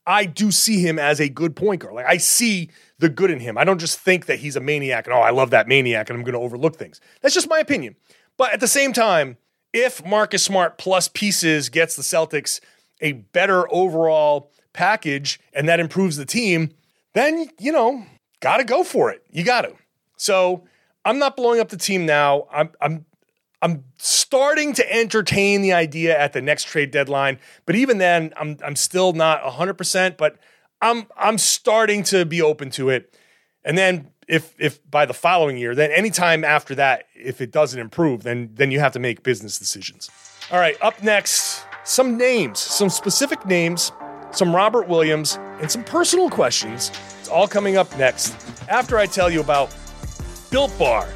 [0.06, 1.94] I do see him as a good point guard.
[1.94, 3.58] Like I see the good in him.
[3.58, 6.18] I don't just think that he's a maniac and oh, I love that maniac and
[6.18, 7.00] I'm going to overlook things.
[7.20, 7.96] That's just my opinion.
[8.36, 9.36] But at the same time,
[9.72, 12.60] if Marcus Smart plus pieces gets the Celtics
[13.00, 16.70] a better overall package and that improves the team,
[17.14, 18.04] then you know,
[18.40, 19.22] got to go for it.
[19.30, 19.74] You got to.
[20.16, 20.64] So,
[21.06, 22.48] I'm not blowing up the team now.
[22.52, 23.06] I'm I'm
[23.62, 28.58] I'm starting to entertain the idea at the next trade deadline, but even then, I'm
[28.62, 30.36] I'm still not 100%, but
[30.80, 33.14] I'm I'm starting to be open to it.
[33.64, 37.78] And then if if by the following year, then anytime after that, if it doesn't
[37.78, 40.10] improve, then then you have to make business decisions.
[40.50, 43.92] All right, up next, some names, some specific names,
[44.30, 46.92] some Robert Williams, and some personal questions.
[47.18, 48.36] It's all coming up next
[48.68, 49.74] after I tell you about
[50.50, 51.08] Built Bar.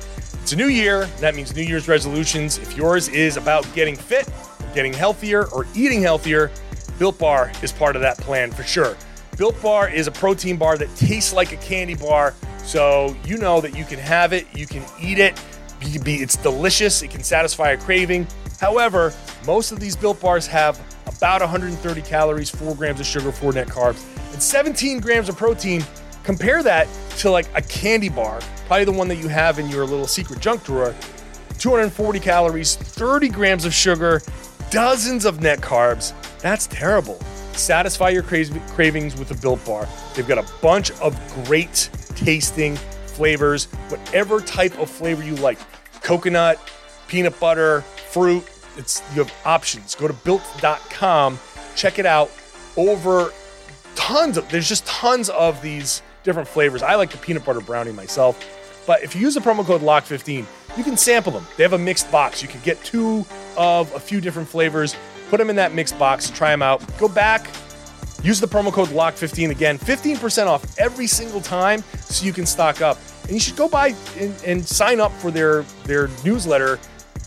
[0.42, 1.04] It's a new year.
[1.20, 2.58] That means New Year's resolutions.
[2.58, 4.28] If yours is about getting fit,
[4.74, 6.50] getting healthier, or eating healthier,
[6.98, 8.96] Built Bar is part of that plan for sure.
[9.40, 13.62] Built Bar is a protein bar that tastes like a candy bar, so you know
[13.62, 15.42] that you can have it, you can eat it.
[15.80, 17.00] It's delicious.
[17.00, 18.26] It can satisfy a craving.
[18.60, 19.14] However,
[19.46, 23.68] most of these Built Bars have about 130 calories, 4 grams of sugar, 4 net
[23.68, 25.82] carbs, and 17 grams of protein.
[26.22, 29.86] Compare that to like a candy bar, probably the one that you have in your
[29.86, 30.94] little secret junk drawer.
[31.56, 34.20] 240 calories, 30 grams of sugar,
[34.68, 36.12] dozens of net carbs.
[36.40, 37.18] That's terrible.
[37.60, 39.86] Satisfy your cravings with a Built Bar.
[40.14, 45.58] They've got a bunch of great tasting flavors, whatever type of flavor you like
[46.02, 46.58] coconut,
[47.06, 48.44] peanut butter, fruit.
[48.78, 49.94] It's you have options.
[49.94, 51.38] Go to built.com,
[51.76, 52.30] check it out.
[52.78, 53.32] Over
[53.94, 56.82] tons of there's just tons of these different flavors.
[56.82, 58.42] I like the peanut butter brownie myself.
[58.86, 60.46] But if you use the promo code LOCK15,
[60.78, 61.46] you can sample them.
[61.58, 62.42] They have a mixed box.
[62.42, 64.96] You can get two of a few different flavors,
[65.30, 66.82] put them in that mixed box, try them out.
[66.98, 67.48] Go back,
[68.22, 72.82] use the promo code LOCK15 again, 15% off every single time so you can stock
[72.82, 72.98] up.
[73.22, 76.80] And you should go by and, and sign up for their, their newsletter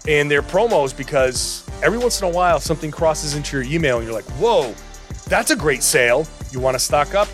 [0.08, 4.06] and their promos because every once in a while something crosses into your email and
[4.06, 4.76] you're like, whoa,
[5.28, 6.28] that's a great sale.
[6.52, 7.30] You want to stock up?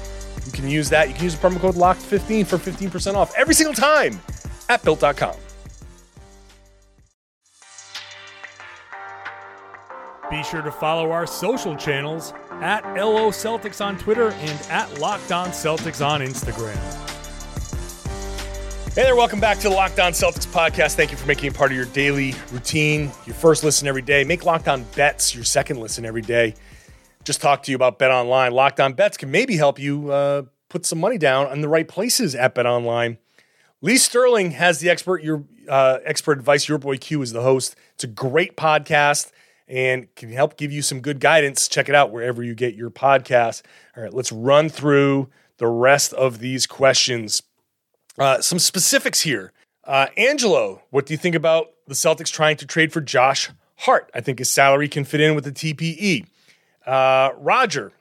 [0.45, 1.09] You can use that.
[1.09, 4.19] You can use the promo code LOCK15 for 15% off every single time
[4.69, 5.35] at built.com.
[10.29, 15.31] Be sure to follow our social channels at LO Celtics on Twitter and at Locked
[15.31, 16.75] On Celtics on Instagram.
[18.93, 20.93] Hey there, welcome back to the Locked On Celtics podcast.
[20.93, 24.23] Thank you for making it part of your daily routine, your first listen every day.
[24.23, 26.53] Make Locked On Bets your second listen every day.
[27.23, 28.51] Just talk to you about Bet Online.
[28.51, 31.87] Locked On Bets can maybe help you uh, put some money down on the right
[31.87, 33.17] places at Bet Online.
[33.81, 36.69] Lee Sterling has the expert your uh, expert advice.
[36.69, 37.75] Your boy Q is the host.
[37.95, 39.31] It's a great podcast
[39.69, 41.67] and can help give you some good guidance.
[41.67, 43.61] Check it out wherever you get your podcast.
[43.95, 47.43] All right, let's run through the rest of these questions.
[48.17, 49.53] Uh, some specifics here.
[49.83, 54.09] Uh, Angelo, what do you think about the Celtics trying to trade for Josh Hart?
[54.13, 56.25] I think his salary can fit in with the TPE.
[56.85, 57.91] Uh, Roger,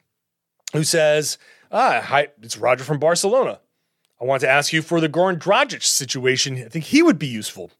[0.72, 1.38] who says,
[1.70, 3.60] ah, hi, it's Roger from Barcelona.
[4.20, 6.56] I want to ask you for the Goran Dragic situation.
[6.64, 7.70] I think he would be useful.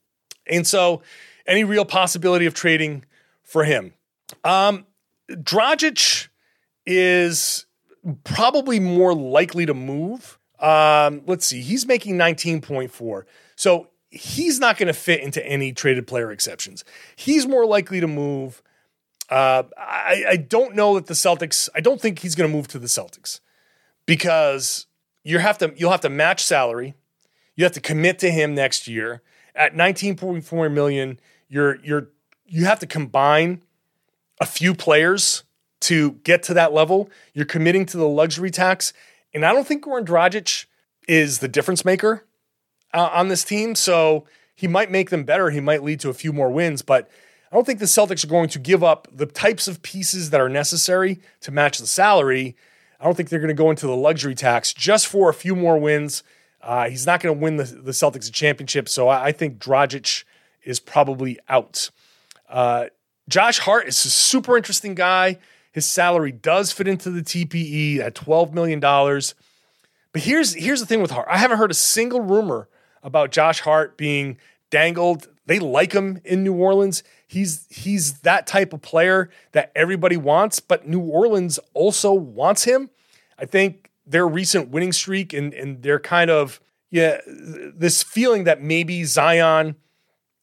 [0.46, 1.03] And so,
[1.46, 3.05] any real possibility of trading
[3.48, 3.94] for him?
[4.44, 4.87] Um,
[5.28, 6.28] Dragic
[6.87, 7.66] is
[8.22, 13.22] probably more likely to move um, let's see, he's making 19.4.
[13.56, 16.84] So he's not going to fit into any traded player exceptions.
[17.14, 18.62] He's more likely to move
[19.30, 21.68] Uh, I, I don't know that the Celtics.
[21.74, 23.40] I don't think he's going to move to the Celtics
[24.06, 24.87] because
[25.22, 25.74] you have to.
[25.76, 26.94] You'll have to match salary.
[27.54, 29.20] You have to commit to him next year
[29.54, 31.20] at 19.4 million.
[31.46, 32.08] You're you're
[32.48, 33.62] you have to combine
[34.40, 35.44] a few players
[35.80, 37.08] to get to that level.
[37.34, 38.92] You're committing to the luxury tax,
[39.32, 40.66] and I don't think Goran Dragic
[41.06, 42.24] is the difference maker
[42.92, 43.74] uh, on this team.
[43.74, 45.50] So he might make them better.
[45.50, 47.08] He might lead to a few more wins, but
[47.50, 50.40] I don't think the Celtics are going to give up the types of pieces that
[50.40, 52.56] are necessary to match the salary.
[53.00, 55.54] I don't think they're going to go into the luxury tax just for a few
[55.54, 56.22] more wins.
[56.61, 59.58] Uh, he's not going to win the, the Celtics a championship, so I, I think
[59.58, 60.24] Dragic
[60.64, 61.90] is probably out.
[62.48, 62.87] Uh,
[63.28, 65.38] Josh Hart is a super interesting guy.
[65.72, 68.80] His salary does fit into the TPE at $12 million.
[68.80, 71.28] But here's here's the thing with Hart.
[71.30, 72.68] I haven't heard a single rumor
[73.02, 74.38] about Josh Hart being
[74.70, 75.28] dangled.
[75.46, 77.02] They like him in New Orleans.
[77.26, 82.90] He's he's that type of player that everybody wants, but New Orleans also wants him.
[83.38, 88.62] I think their recent winning streak and and their kind of yeah this feeling that
[88.62, 89.76] maybe Zion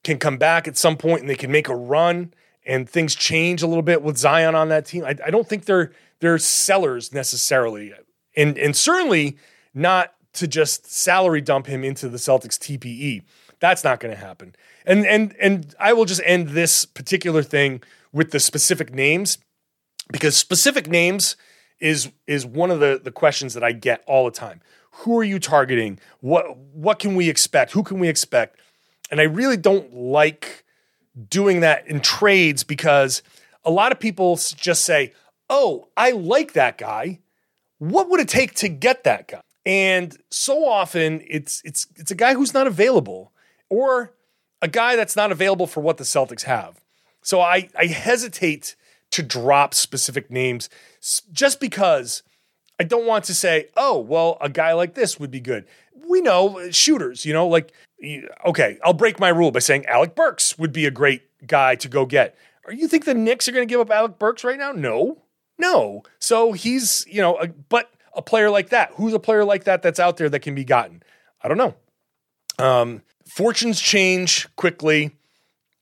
[0.05, 2.33] can come back at some point and they can make a run
[2.65, 5.03] and things change a little bit with Zion on that team.
[5.03, 5.91] I, I don't think they're
[6.21, 7.93] they're sellers necessarily,
[8.37, 9.37] and and certainly
[9.73, 13.23] not to just salary dump him into the Celtics TPE.
[13.59, 14.55] That's not going to happen.
[14.85, 17.81] And and and I will just end this particular thing
[18.13, 19.39] with the specific names
[20.11, 21.35] because specific names
[21.79, 24.61] is is one of the the questions that I get all the time.
[24.99, 25.99] Who are you targeting?
[26.21, 27.71] What what can we expect?
[27.73, 28.59] Who can we expect?
[29.11, 30.65] And I really don't like
[31.29, 33.23] doing that in trades because
[33.63, 35.13] a lot of people just say,
[35.49, 37.19] "Oh, I like that guy.
[37.77, 42.15] What would it take to get that guy?" And so often it's it's it's a
[42.15, 43.31] guy who's not available
[43.69, 44.13] or
[44.61, 46.79] a guy that's not available for what the Celtics have.
[47.21, 48.75] So I I hesitate
[49.11, 50.69] to drop specific names
[51.31, 52.23] just because
[52.79, 55.65] I don't want to say, "Oh, well, a guy like this would be good."
[56.09, 57.73] We know shooters, you know, like
[58.45, 61.87] okay, I'll break my rule by saying Alec Burks would be a great guy to
[61.87, 62.35] go get.
[62.65, 64.71] Or you think the Knicks are going to give up Alec Burks right now?
[64.71, 65.21] No.
[65.57, 66.03] No.
[66.19, 68.91] So he's, you know, a, but a player like that?
[68.95, 71.03] Who's a player like that that's out there that can be gotten?
[71.41, 71.75] I don't know.
[72.57, 75.11] Um, fortunes change quickly,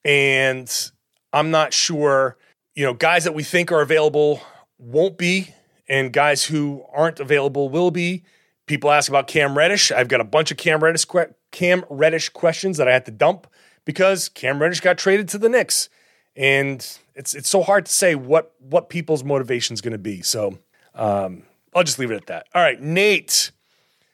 [0.04, 0.92] and
[1.32, 2.38] I'm not sure.
[2.76, 4.42] You know, guys that we think are available
[4.78, 5.54] won't be,
[5.88, 8.24] and guys who aren't available will be.
[8.66, 9.92] People ask about Cam Reddish.
[9.92, 11.06] I've got a bunch of Cam Reddish
[11.52, 13.48] Cam Reddish questions that I had to dump
[13.86, 15.90] because Cam Reddish got traded to the Knicks,
[16.36, 16.80] and
[17.16, 20.22] it's it's so hard to say what what people's motivation is going to be.
[20.22, 20.60] So
[20.96, 21.44] um,
[21.76, 22.48] I'll just leave it at that.
[22.56, 23.52] All right, Nate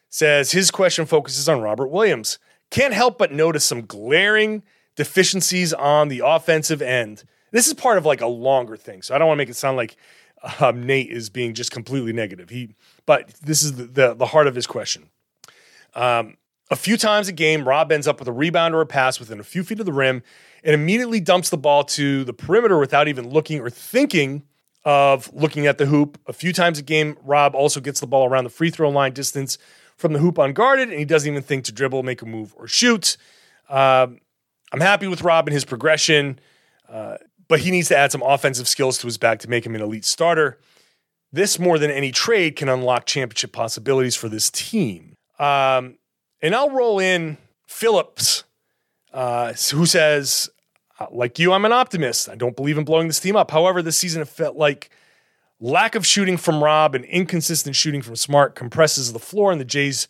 [0.09, 2.39] says his question focuses on Robert Williams.
[2.71, 4.63] Can't help but notice some glaring
[4.95, 7.23] deficiencies on the offensive end.
[7.51, 9.55] This is part of like a longer thing, so I don't want to make it
[9.55, 9.95] sound like
[10.59, 12.49] um, Nate is being just completely negative.
[12.49, 12.75] He,
[13.05, 15.09] but this is the the, the heart of his question.
[15.95, 16.37] Um,
[16.71, 19.39] a few times a game, Rob ends up with a rebound or a pass within
[19.39, 20.21] a few feet of the rim
[20.63, 24.43] and immediately dumps the ball to the perimeter without even looking or thinking
[24.85, 26.19] of looking at the hoop.
[26.27, 29.13] A few times a game, Rob also gets the ball around the free throw line
[29.13, 29.57] distance
[29.97, 32.67] from the hoop unguarded, and he doesn't even think to dribble, make a move, or
[32.67, 33.17] shoot.
[33.67, 34.19] Um,
[34.71, 36.39] I'm happy with Rob and his progression,
[36.87, 37.17] uh,
[37.49, 39.81] but he needs to add some offensive skills to his bag to make him an
[39.81, 40.59] elite starter.
[41.33, 45.15] This, more than any trade, can unlock championship possibilities for this team.
[45.37, 45.97] Um,
[46.41, 48.45] and I'll roll in Phillips,
[49.13, 50.49] uh, who says,
[50.99, 52.29] uh, like you, I'm an optimist.
[52.29, 53.51] I don't believe in blowing this team up.
[53.51, 54.89] However, this season it felt like
[55.59, 59.65] lack of shooting from Rob and inconsistent shooting from Smart compresses the floor on the
[59.65, 60.07] Jays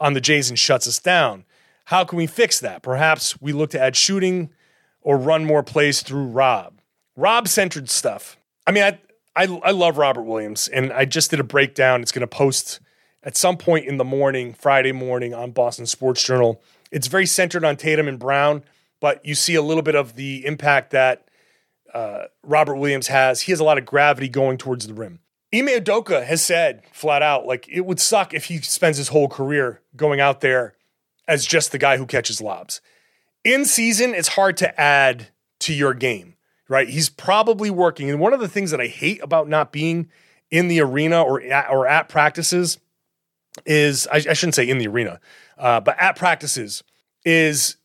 [0.00, 1.44] on the Jays and shuts us down.
[1.86, 2.82] How can we fix that?
[2.82, 4.50] Perhaps we look to add shooting
[5.00, 6.71] or run more plays through Rob.
[7.16, 8.36] Rob centered stuff.
[8.66, 8.98] I mean, I,
[9.36, 12.02] I I love Robert Williams, and I just did a breakdown.
[12.02, 12.80] It's going to post
[13.22, 16.62] at some point in the morning, Friday morning on Boston Sports Journal.
[16.90, 18.64] It's very centered on Tatum and Brown
[19.02, 21.28] but you see a little bit of the impact that
[21.92, 23.42] uh, Robert Williams has.
[23.42, 25.18] He has a lot of gravity going towards the rim.
[25.52, 29.28] Ime Udoka has said flat out, like it would suck if he spends his whole
[29.28, 30.74] career going out there
[31.26, 32.80] as just the guy who catches lobs.
[33.44, 35.26] In season, it's hard to add
[35.58, 36.31] to your game,
[36.72, 36.88] right?
[36.88, 38.08] He's probably working.
[38.08, 40.08] And one of the things that I hate about not being
[40.50, 42.78] in the arena or at, or at practices
[43.66, 45.20] is I, I shouldn't say in the arena,
[45.58, 46.82] uh, but at practices
[47.26, 47.76] is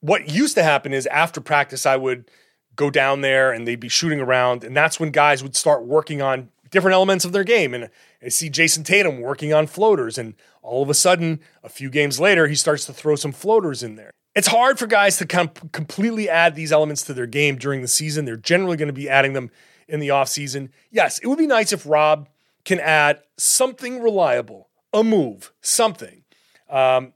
[0.00, 2.30] what used to happen is after practice, I would
[2.76, 4.62] go down there and they'd be shooting around.
[4.62, 7.72] And that's when guys would start working on different elements of their game.
[7.72, 7.88] And
[8.22, 10.18] I see Jayson Tatum working on floaters.
[10.18, 13.82] And all of a sudden, a few games later, he starts to throw some floaters
[13.82, 14.10] in there.
[14.34, 17.88] It's hard for guys to com- completely add these elements to their game during the
[17.88, 18.24] season.
[18.24, 19.50] They're generally going to be adding them
[19.88, 20.70] in the offseason.
[20.90, 22.28] Yes, it would be nice if Rob
[22.64, 26.22] can add something reliable, a move, something.
[26.68, 27.14] Um,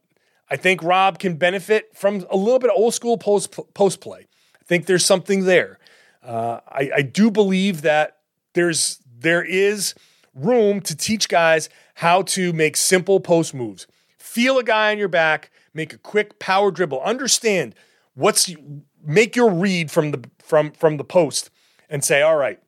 [0.50, 4.26] I think Rob can benefit from a little bit of old school post post play.
[4.60, 5.78] I think there's something there.
[6.22, 8.18] Uh, I, I do believe that
[8.54, 9.94] there's there is
[10.34, 13.86] room to teach guys how to make simple post moves.
[14.18, 17.00] Feel a guy on your back, make a quick power dribble.
[17.02, 17.74] Understand
[18.14, 18.54] what's
[19.04, 21.50] make your read from the from from the post
[21.88, 22.60] and say, all right,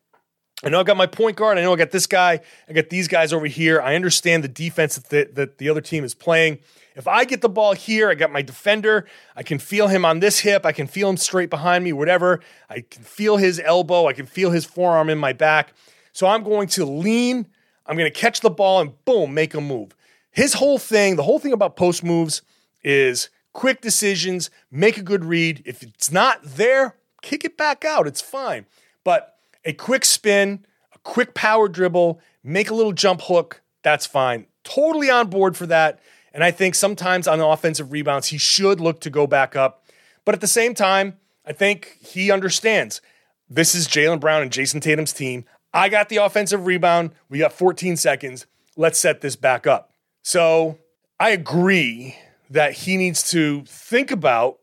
[0.62, 1.58] I know I got my point guard.
[1.58, 2.40] I know I got this guy.
[2.68, 3.80] I got these guys over here.
[3.80, 6.58] I understand the defense that the, that the other team is playing.
[6.96, 9.06] If I get the ball here, I got my defender.
[9.34, 10.64] I can feel him on this hip.
[10.64, 12.40] I can feel him straight behind me, whatever.
[12.70, 14.06] I can feel his elbow.
[14.06, 15.74] I can feel his forearm in my back.
[16.12, 17.48] So I'm going to lean.
[17.84, 19.96] I'm going to catch the ball and boom, make a move.
[20.30, 22.42] His whole thing, the whole thing about post moves
[22.84, 25.62] is quick decisions, make a good read.
[25.64, 28.06] If it's not there, kick it back out.
[28.06, 28.66] It's fine.
[29.02, 34.46] But a quick spin, a quick power dribble, make a little jump hook, that's fine.
[34.62, 36.00] Totally on board for that.
[36.32, 39.84] And I think sometimes on offensive rebounds, he should look to go back up.
[40.24, 43.00] But at the same time, I think he understands
[43.48, 45.44] this is Jaylen Brown and Jayson Tatum's team.
[45.72, 47.10] I got the offensive rebound.
[47.28, 48.46] We got 14 seconds.
[48.76, 49.92] Let's set this back up.
[50.22, 50.78] So
[51.20, 52.16] I agree
[52.50, 54.58] that he needs to think about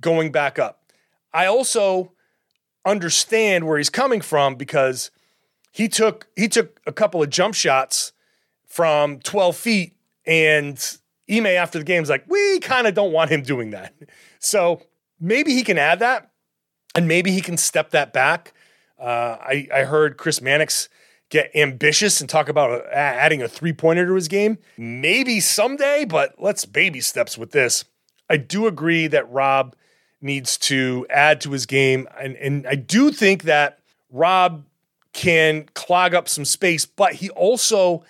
[0.00, 0.82] going back up.
[1.32, 2.12] I also
[2.84, 5.10] understand where he's coming from because
[5.72, 8.12] he took he took a couple of jump shots
[8.66, 10.98] from 12 feet and
[11.30, 13.94] Ime after the game is like, we kind of don't want him doing that.
[14.38, 14.82] So
[15.18, 16.30] maybe he can add that
[16.94, 18.52] and maybe he can step that back.
[18.96, 20.88] Uh, I, I heard Chris Mannix
[21.30, 24.58] get ambitious and talk about uh, adding a three pointer to his game.
[24.76, 27.84] Maybe someday, but let's baby steps with this.
[28.28, 29.74] I do agree that Rob
[30.20, 32.08] needs to add to his game.
[32.18, 33.78] And, and I do think that
[34.10, 34.64] Rob
[35.12, 38.04] can clog up some space, but he also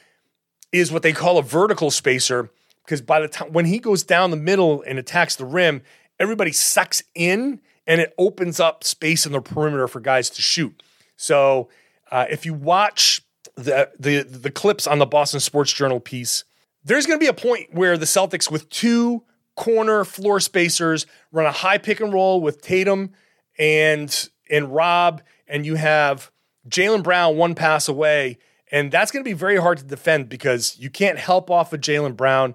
[0.72, 2.50] is what they call a vertical spacer
[2.84, 5.82] because by the time when he goes down the middle and attacks the rim,
[6.18, 10.82] everybody sucks in and it opens up space in the perimeter for guys to shoot.
[11.16, 11.68] So
[12.10, 13.22] uh, if you watch
[13.56, 16.44] the, the the clips on the Boston Sports Journal piece,
[16.84, 19.24] there's going to be a point where the Celtics with two
[19.56, 23.10] corner floor spacers run a high pick and roll with Tatum
[23.58, 26.30] and and Rob, and you have
[26.68, 28.38] Jaylen Brown one pass away,
[28.70, 31.80] and that's going to be very hard to defend because you can't help off of
[31.80, 32.54] Jaylen Brown.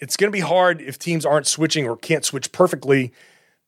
[0.00, 3.12] It's going to be hard if teams aren't switching or can't switch perfectly.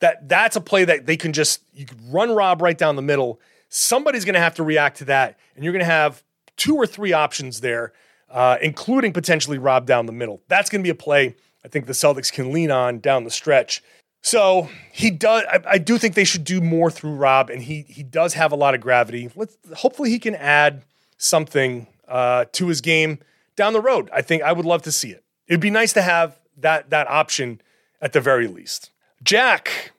[0.01, 3.03] That that's a play that they can just you could run Rob right down the
[3.03, 5.39] middle somebody's going to have to react to that.
[5.55, 6.23] And you're going to have
[6.57, 7.95] two or three options there,
[8.31, 10.43] uh, including potentially Rob down the middle.
[10.49, 13.31] That's going to be a play I think the Celtics can lean on down the
[13.31, 13.83] stretch.
[14.23, 15.45] So he does.
[15.49, 18.53] I, I, do think they should do more through Rob, and he he does have
[18.53, 19.31] a lot of gravity.
[19.35, 20.83] Let's hopefully he can add
[21.17, 23.19] something uh, to his game
[23.57, 24.11] down the road.
[24.13, 25.25] I think I would love to see it.
[25.47, 27.63] It'd be nice to have that that option
[28.03, 28.91] at the very least.
[29.23, 29.93] Jack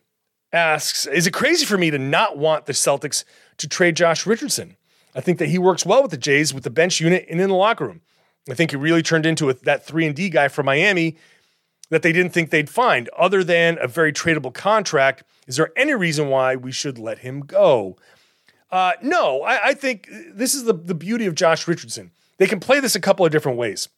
[0.53, 3.23] asks, "Is it crazy for me to not want the Celtics
[3.61, 4.75] to trade Josh Richardson.
[5.15, 7.49] I think that he works well with the Jays with the bench unit and in
[7.49, 8.01] the locker room.
[8.49, 11.17] I think he really turned into a, that 3 and D guy from Miami
[11.89, 13.09] that they didn't think they'd find.
[13.17, 17.41] Other than a very tradable contract, is there any reason why we should let him
[17.41, 17.97] go?
[18.71, 22.11] Uh, no, I, I think this is the, the beauty of Josh Richardson.
[22.37, 23.89] They can play this a couple of different ways.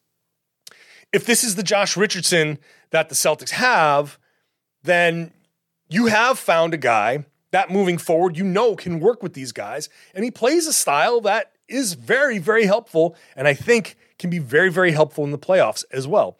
[1.12, 2.58] If this is the Josh Richardson
[2.90, 4.18] that the Celtics have,
[4.82, 5.32] then
[5.88, 9.88] you have found a guy that moving forward, you know, can work with these guys.
[10.12, 13.14] And he plays a style that is very, very helpful.
[13.36, 16.36] And I think can be very, very helpful in the playoffs as well.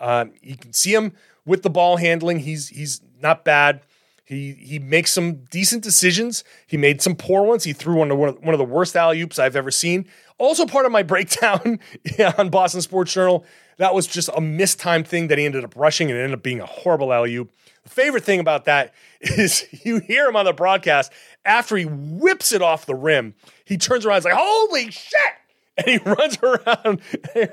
[0.00, 1.12] Um, you can see him
[1.44, 2.38] with the ball handling.
[2.40, 3.82] He's he's not bad.
[4.24, 6.44] He he makes some decent decisions.
[6.66, 7.64] He made some poor ones.
[7.64, 10.06] He threw one of one of the worst alley oops I've ever seen.
[10.38, 11.78] Also, part of my breakdown
[12.38, 13.44] on Boston Sports Journal.
[13.76, 16.42] That was just a mistimed thing that he ended up rushing and it ended up
[16.44, 17.50] being a horrible alley oop.
[17.82, 18.94] The favorite thing about that
[19.24, 21.12] is you hear him on the broadcast
[21.44, 23.34] after he whips it off the rim.
[23.64, 25.20] He turns around and is like, holy shit!
[25.76, 27.00] And he runs around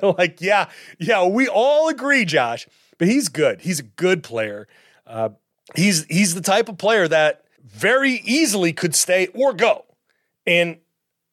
[0.19, 0.69] like, yeah,
[0.99, 2.67] yeah, we all agree, Josh.
[2.99, 3.61] But he's good.
[3.61, 4.67] He's a good player.
[5.07, 5.29] Uh,
[5.75, 9.85] he's he's the type of player that very easily could stay or go.
[10.45, 10.77] And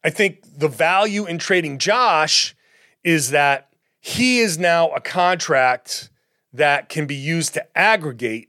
[0.02, 2.56] I think the value in trading Josh
[3.04, 3.68] is that
[4.00, 6.08] he is now a contract
[6.54, 8.47] that can be used to aggregate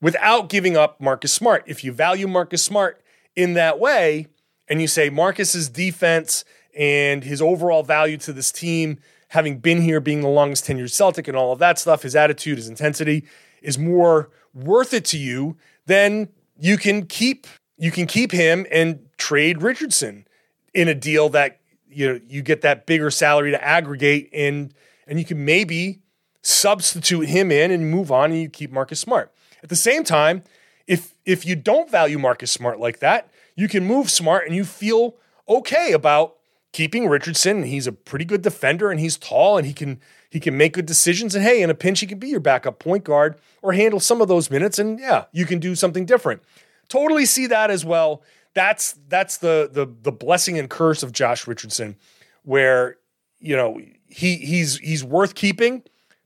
[0.00, 1.64] without giving up Marcus Smart.
[1.66, 3.02] If you value Marcus Smart
[3.36, 4.26] in that way,
[4.68, 6.44] and you say Marcus's defense
[6.76, 8.98] and his overall value to this team,
[9.28, 12.58] having been here, being the longest tenured Celtic, and all of that stuff, his attitude,
[12.58, 13.24] his intensity
[13.62, 16.28] is more worth it to you, then
[16.58, 17.46] you can keep
[17.76, 20.26] you can keep him and trade Richardson.
[20.74, 24.72] in a deal that you know you get that bigger salary to aggregate and
[25.06, 26.00] and you can maybe
[26.42, 29.32] substitute him in and move on and you keep Marcus Smart.
[29.62, 30.42] At the same time,
[30.86, 34.64] if if you don't value Marcus Smart like that, you can move Smart and you
[34.64, 35.16] feel
[35.48, 36.36] okay about
[36.72, 37.64] keeping Richardson.
[37.64, 40.00] He's a pretty good defender and he's tall and he can
[40.30, 41.34] he can make good decisions.
[41.34, 44.20] And hey, in a pinch, he can be your backup point guard or handle some
[44.20, 44.78] of those minutes.
[44.78, 46.42] And yeah, you can do something different.
[46.88, 48.22] Totally see that as well.
[48.54, 51.96] That's that's the the the blessing and curse of Josh Richardson,
[52.42, 52.96] where
[53.38, 55.82] you know he he's he's worth keeping,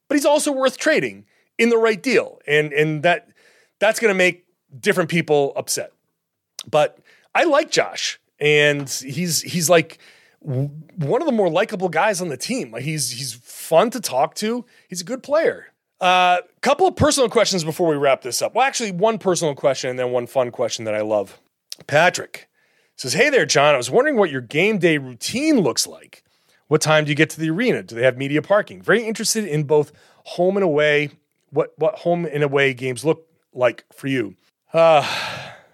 [0.09, 1.26] but he's also worth trading
[1.59, 2.40] in the right deal.
[2.46, 3.28] And and that
[3.78, 4.46] that's gonna make
[4.78, 5.92] different people upset.
[6.68, 6.98] But
[7.34, 9.98] I like Josh, and he's he's like
[10.40, 12.70] one of the more likable guys on the team.
[12.70, 14.64] Like he's he's fun to talk to.
[14.88, 15.68] He's a good player.
[16.00, 18.55] A uh, couple of personal questions before we wrap this up.
[18.55, 21.40] Well, actually, one personal question and then one fun question that I love.
[21.86, 22.48] Patrick
[22.96, 23.74] says, "Hey there, John.
[23.74, 26.22] I was wondering what your game day routine looks like.
[26.68, 27.82] What time do you get to the arena?
[27.82, 28.82] Do they have media parking?
[28.82, 29.92] Very interested in both
[30.24, 31.11] home and away.
[31.55, 34.34] What what home and away games look like for you?
[34.72, 35.09] Uh,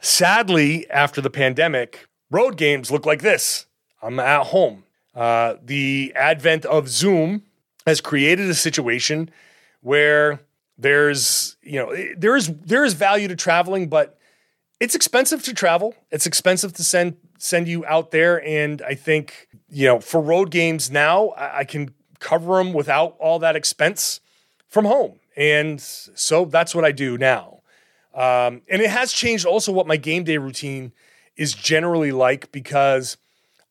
[0.00, 3.64] sadly, after the pandemic, road games look like this.
[4.02, 4.84] I'm at home.
[5.14, 7.42] Uh, the advent of Zoom
[7.86, 9.30] has created a situation
[9.80, 10.40] where
[10.76, 14.18] there's you know there is there is value to traveling, but
[14.80, 15.94] it's expensive to travel.
[16.10, 20.50] It's expensive to send send you out there, and I think you know for road
[20.50, 24.20] games now I, I can cover them without all that expense
[24.68, 27.60] from home, and so that's what I do now.
[28.14, 30.92] Um, and it has changed also what my game day routine
[31.36, 33.16] is generally like because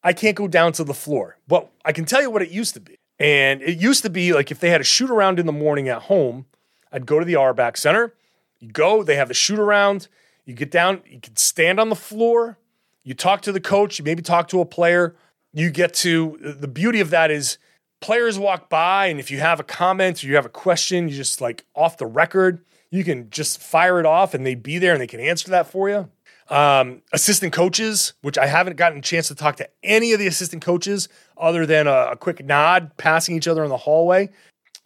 [0.04, 1.38] I can't go down to the floor.
[1.48, 2.98] But I can tell you what it used to be.
[3.20, 5.90] And it used to be like if they had a shoot around in the morning
[5.90, 6.46] at home,
[6.92, 8.14] I'd go to the Auerbach Center.
[8.60, 10.08] You go, they have the shoot around.
[10.46, 12.58] You get down, you can stand on the floor.
[13.04, 15.16] You talk to the coach, you maybe talk to a player.
[15.54, 17.58] You get to the beauty of that is
[18.02, 21.16] players walk by, and if you have a comment or you have a question, you
[21.16, 24.94] just like off the record, you can just fire it off and they'd be there
[24.94, 26.10] and they can answer that for you.
[26.50, 30.26] Um, assistant coaches, which I haven't gotten a chance to talk to any of the
[30.26, 34.30] assistant coaches other than a, a quick nod, passing each other in the hallway.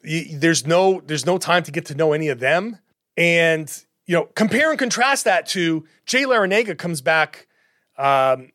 [0.04, 2.80] there's no there's no time to get to know any of them,
[3.16, 7.48] and you know compare and contrast that to Jay Larranaga comes back,
[7.98, 8.52] um,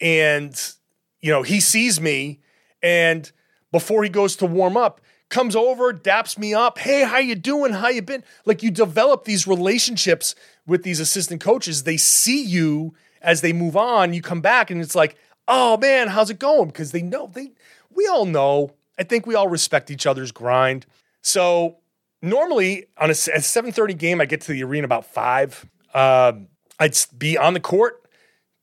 [0.00, 0.58] and
[1.20, 2.40] you know he sees me,
[2.82, 3.30] and
[3.72, 6.78] before he goes to warm up, comes over, daps me up.
[6.78, 7.72] Hey, how you doing?
[7.72, 8.24] How you been?
[8.44, 10.34] Like you develop these relationships
[10.66, 11.84] with these assistant coaches.
[11.84, 14.12] They see you as they move on.
[14.12, 15.16] You come back and it's like,
[15.48, 16.68] oh man, how's it going?
[16.68, 17.52] Because they know they
[17.90, 18.74] we all know.
[18.98, 20.84] I think we all respect each other's grind.
[21.22, 21.78] So
[22.22, 25.66] normally on a, a 7:30 game, I get to the arena about five.
[25.94, 26.48] Um,
[26.78, 28.04] I'd be on the court,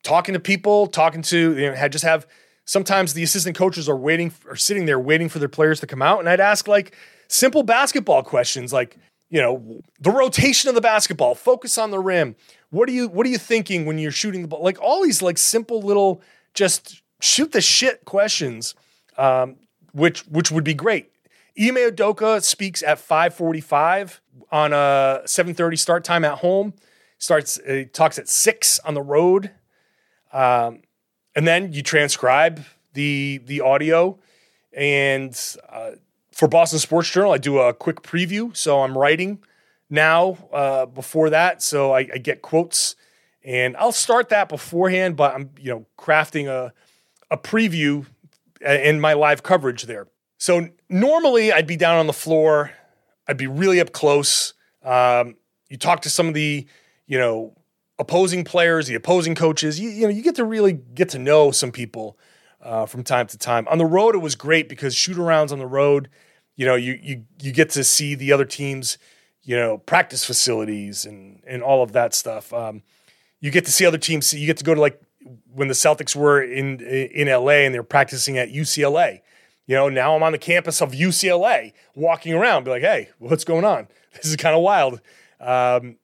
[0.03, 2.27] talking to people, talking to you know, just have
[2.67, 6.01] sometimes the assistant coaches are waiting or sitting there waiting for their players to come
[6.01, 6.95] out and i'd ask like
[7.27, 8.97] simple basketball questions like
[9.29, 12.35] you know the rotation of the basketball focus on the rim
[12.69, 15.21] what are you what are you thinking when you're shooting the ball like all these
[15.21, 16.21] like simple little
[16.53, 18.75] just shoot the shit questions
[19.17, 19.55] um,
[19.93, 21.11] which which would be great
[21.59, 24.19] Ime Udoka speaks at 5:45
[24.51, 26.73] on a 7:30 start time at home.
[27.17, 29.51] Starts uh, talks at six on the road.
[30.31, 30.81] Um,
[31.37, 34.17] and then you transcribe the the audio.
[34.73, 35.91] And uh,
[36.31, 38.57] for Boston Sports Journal, I do a quick preview.
[38.57, 39.39] So I'm writing
[39.89, 42.95] now uh, before that, so I, I, get quotes,
[43.45, 45.15] and I'll start that beforehand.
[45.15, 46.73] But I'm you know crafting a
[47.29, 48.07] a preview
[48.67, 50.07] uh, in my live coverage there.
[50.39, 52.71] So normally I'd be down on the floor,
[53.27, 54.53] I'd be really up close.
[54.83, 55.35] Um,
[55.69, 56.65] you talk to some of the
[57.05, 57.53] you know
[57.99, 59.79] opposing players, the opposing coaches.
[59.79, 62.17] You, you know, you get to really get to know some people
[62.61, 63.67] uh, from time to time.
[63.67, 66.09] On the road, it was great because shoot arounds on the road,
[66.55, 68.97] you know, you you you get to see the other teams,
[69.43, 72.51] you know, practice facilities and and all of that stuff.
[72.51, 72.83] Um,
[73.39, 74.33] you get to see other teams.
[74.33, 74.99] You get to go to like
[75.53, 79.21] when the Celtics were in in LA and they're practicing at UCLA.
[79.67, 83.43] You know, now I'm on the campus of UCLA, walking around, be like, hey, what's
[83.43, 83.87] going on?
[84.17, 84.99] This is kind of wild.
[85.39, 85.97] Um,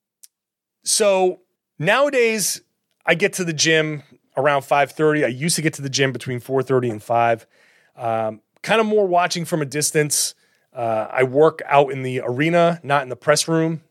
[0.84, 1.40] so
[1.80, 2.62] Nowadays,
[3.06, 4.04] I get to the gym
[4.38, 5.24] around 5:30.
[5.24, 7.46] I used to get to the gym between 4:30 and 5.
[7.96, 10.36] Um, kind of more watching from a distance.
[10.74, 13.82] Uh, I work out in the arena, not in the press room.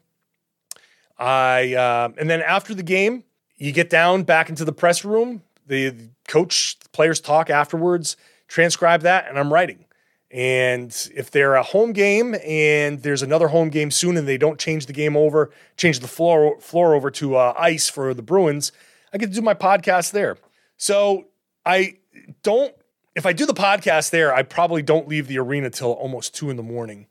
[1.18, 3.24] I uh, and then after the game,
[3.56, 5.42] you get down back into the press room.
[5.68, 5.94] The,
[6.26, 8.16] coach, the players talk afterwards,
[8.48, 9.84] transcribe that, and I'm writing.
[10.32, 14.58] And if they're a home game and there's another home game soon and they don't
[14.58, 18.72] change the game over, change the floor floor over to uh, ice for the Bruins,
[19.12, 20.38] I get to do my podcast there.
[20.78, 21.26] So
[21.66, 21.98] I
[22.42, 22.74] don't
[23.14, 26.50] if I do the podcast there, I probably don't leave the arena till almost two
[26.50, 27.06] in the morning.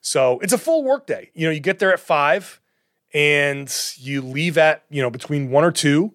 [0.00, 1.30] So it's a full workday.
[1.34, 2.60] You know, you get there at five
[3.14, 6.14] and you leave at, you know, between one or two.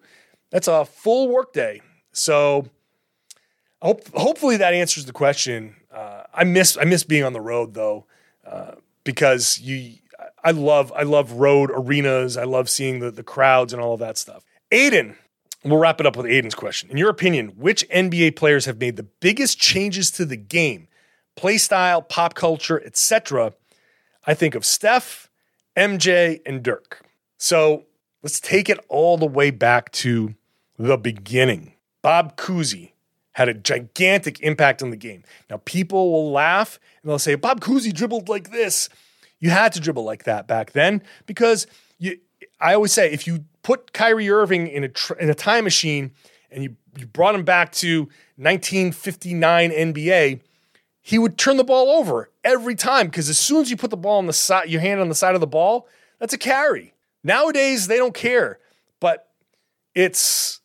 [0.51, 1.81] That's a full workday.
[2.11, 2.67] So
[3.81, 5.75] hope, hopefully that answers the question.
[5.93, 8.05] Uh, I miss I miss being on the road though,
[8.45, 9.97] uh, because you
[10.43, 12.37] I love I love road arenas.
[12.37, 14.45] I love seeing the the crowds and all of that stuff.
[14.71, 15.15] Aiden
[15.63, 16.89] We'll wrap it up with Aiden's question.
[16.89, 20.87] In your opinion, which NBA players have made the biggest changes to the game,
[21.35, 23.53] play style, pop culture, etc.?
[24.25, 25.29] I think of Steph,
[25.77, 27.05] MJ, and Dirk.
[27.37, 27.85] So
[28.23, 30.33] let's take it all the way back to
[30.79, 31.73] the beginning.
[32.01, 32.90] Bob Cousy
[33.33, 35.23] had a gigantic impact on the game.
[35.49, 38.89] Now, people will laugh and they'll say, Bob Cousy dribbled like this.
[39.39, 41.65] You had to dribble like that back then because
[41.97, 42.19] you,
[42.59, 46.11] I always say if you put Kyrie Irving in a tr- in a time machine
[46.51, 48.01] and you you brought him back to
[48.35, 50.41] 1959 NBA,
[51.01, 53.97] he would turn the ball over every time because as soon as you put the
[53.97, 55.87] ball on the side, your hand on the side of the ball,
[56.19, 56.93] that's a carry.
[57.23, 58.59] Nowadays they don't care,
[58.99, 59.29] but
[59.95, 60.60] it's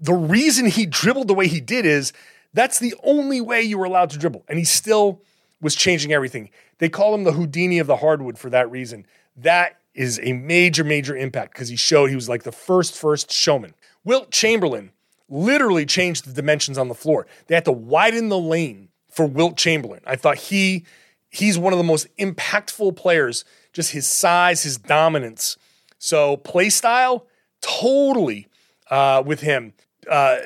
[0.00, 2.12] the reason he dribbled the way he did is
[2.52, 5.22] that's the only way you were allowed to dribble, and he still
[5.60, 6.50] was changing everything.
[6.78, 9.06] They call him the Houdini of the hardwood for that reason.
[9.36, 13.32] That is a major, major impact because he showed he was like the first, first
[13.32, 13.74] showman.
[14.04, 14.90] Wilt Chamberlain
[15.28, 17.26] literally changed the dimensions on the floor.
[17.46, 20.00] They had to widen the lane for Wilt Chamberlain.
[20.06, 20.84] I thought he
[21.30, 25.56] he's one of the most impactful players, just his size, his dominance.
[25.98, 27.26] So play style,
[27.60, 28.48] totally
[28.90, 29.72] uh, with him.
[30.08, 30.38] Uh,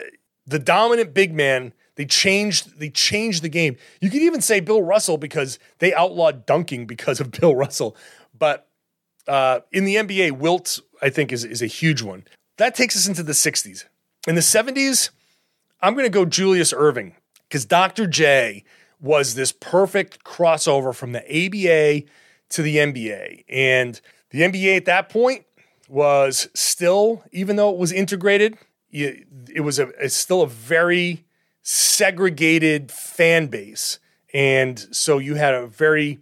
[0.47, 1.72] the dominant big man.
[1.97, 2.78] They changed.
[2.78, 3.76] They changed the game.
[4.01, 7.97] You could even say Bill Russell because they outlawed dunking because of Bill Russell.
[8.39, 8.68] But
[9.26, 12.24] uh, in the NBA, Wilt, I think, is, is a huge one.
[12.57, 13.84] That takes us into the 60s.
[14.26, 15.11] In the 70s,
[15.80, 17.14] I'm going to go Julius Erving
[17.49, 18.07] because Dr.
[18.07, 18.64] J
[19.01, 22.09] was this perfect crossover from the ABA
[22.51, 23.45] to the NBA.
[23.49, 25.45] And the NBA at that point
[25.89, 28.57] was still, even though it was integrated,
[28.91, 31.24] it was a, it's still a very
[31.62, 33.99] segregated fan base.
[34.32, 36.20] And so you had a very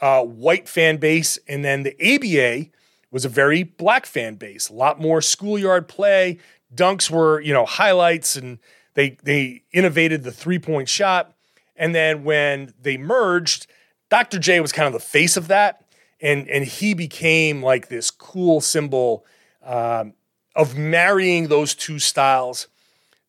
[0.00, 2.70] uh, white fan base, and then the ABA
[3.10, 4.68] was a very black fan base.
[4.68, 6.38] A lot more schoolyard play.
[6.74, 8.58] Dunks were, you know, highlights, and
[8.94, 11.32] they they innovated the three point shot.
[11.76, 13.66] And then when they merged,
[14.10, 14.38] Dr.
[14.38, 15.83] J was kind of the face of that,
[16.24, 19.24] and and he became like this cool symbol
[19.62, 20.14] um,
[20.56, 22.66] of marrying those two styles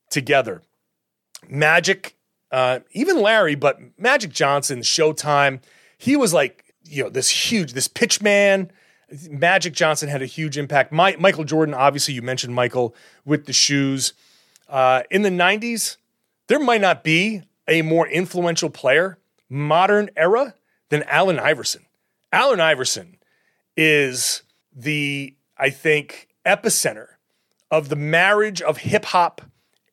[0.09, 0.63] together.
[1.47, 2.15] Magic,
[2.51, 5.61] uh, even Larry, but Magic Johnson, Showtime,
[5.97, 8.71] he was like you know, this huge, this pitch man.
[9.29, 10.91] Magic Johnson had a huge impact.
[10.91, 14.13] My, Michael Jordan, obviously, you mentioned Michael with the shoes.
[14.67, 15.97] Uh, in the 90s,
[16.47, 19.17] there might not be a more influential player,
[19.49, 20.55] modern era,
[20.89, 21.85] than Allen Iverson.
[22.35, 23.15] Allen Iverson
[23.77, 24.43] is
[24.75, 27.07] the, I think, epicenter
[27.71, 29.41] of the marriage of hip hop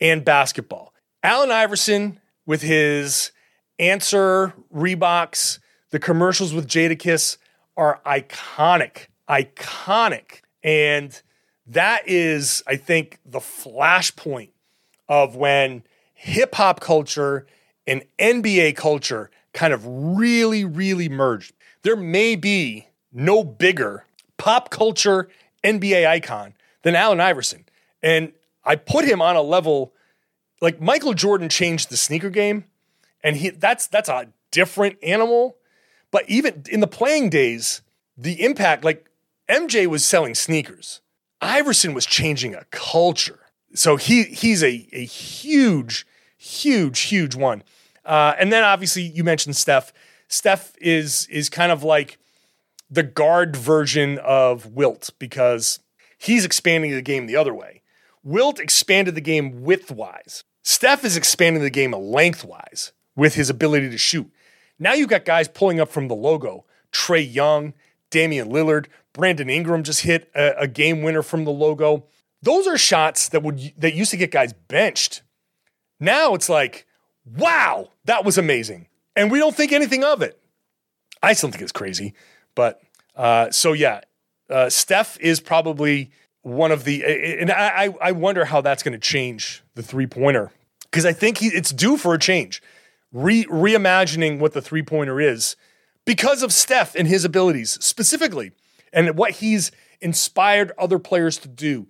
[0.01, 0.93] and basketball.
[1.22, 3.30] Allen Iverson, with his
[3.78, 7.36] answer Reeboks, the commercials with Jadakiss
[7.76, 10.40] are iconic, iconic.
[10.64, 11.22] And
[11.68, 14.51] that is, I think, the flashpoint
[15.09, 17.47] of when hip hop culture
[17.86, 21.55] and NBA culture kind of really, really merged.
[21.83, 24.05] There may be no bigger
[24.37, 25.28] pop culture
[25.64, 27.64] NBA icon than Allen Iverson.
[28.03, 28.33] And
[28.64, 29.93] I put him on a level
[30.61, 32.64] like Michael Jordan changed the sneaker game,
[33.22, 35.57] and he that's that's a different animal.
[36.11, 37.83] But even in the playing days,
[38.16, 39.11] the impact, like
[39.49, 41.01] MJ was selling sneakers.
[41.41, 43.41] Iverson was changing a culture.
[43.74, 46.07] So he he's a, a huge,
[46.39, 47.64] huge, huge one.
[48.05, 49.93] Uh, and then obviously you mentioned Steph.
[50.33, 52.16] Steph is is kind of like
[52.91, 55.78] the guard version of Wilt because
[56.16, 57.83] he's expanding the game the other way.
[58.24, 60.43] Wilt expanded the game widthwise.
[60.62, 64.30] Steph is expanding the game lengthwise with his ability to shoot.
[64.78, 66.64] Now you've got guys pulling up from the logo.
[66.93, 67.74] Trae Young,
[68.09, 72.07] Damian Lillard, Brandon Ingram just hit a, a game winner from the logo.
[72.41, 75.22] Those are shots that would that used to get guys benched.
[76.01, 76.87] Now it's like,
[77.26, 78.87] wow, that was amazing.
[79.17, 80.41] And we don't think anything of it.
[81.23, 82.15] I still think it's crazy.
[82.55, 82.81] But
[83.17, 84.01] uh, so yeah,
[84.51, 86.11] uh, Steph is probably
[86.43, 87.05] one of the,
[87.41, 90.51] and I, I wonder how that's going to change the three pointer
[90.83, 92.61] because I think he, it's due for a change
[93.13, 95.57] re- reimagining what the three pointer is
[96.05, 98.53] because of Steph and his abilities specifically
[98.93, 101.87] and what he's inspired other players to do.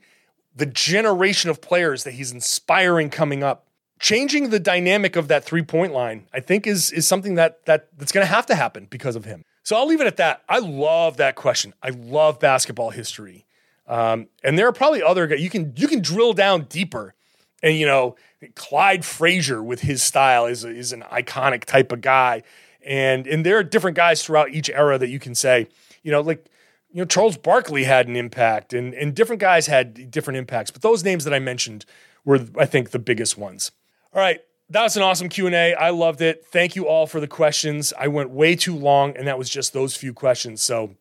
[0.54, 3.66] The generation of players that he's inspiring coming up
[4.02, 7.88] changing the dynamic of that three point line, I think is is something that that
[7.96, 9.44] that's going to have to happen because of him.
[9.62, 10.42] So I'll leave it at that.
[10.48, 11.72] I love that question.
[11.82, 13.46] I love basketball history,
[13.86, 17.14] um, and there are probably other guys you can you can drill down deeper,
[17.62, 18.16] and you know
[18.54, 22.42] Clyde Frazier with his style is is an iconic type of guy,
[22.84, 25.68] and and there are different guys throughout each era that you can say,
[26.02, 26.50] you know, like
[26.90, 30.82] you know Charles Barkley had an impact, and and different guys had different impacts, but
[30.82, 31.86] those names that I mentioned
[32.24, 33.70] were I think the biggest ones.
[34.14, 35.74] All right, that was an awesome Q&A.
[35.74, 36.44] I loved it.
[36.44, 37.94] Thank you all for the questions.
[37.98, 40.62] I went way too long and that was just those few questions.
[40.62, 40.96] So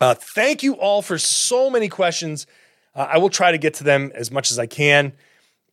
[0.00, 2.48] uh, thank you all for so many questions.
[2.92, 5.12] Uh, I will try to get to them as much as I can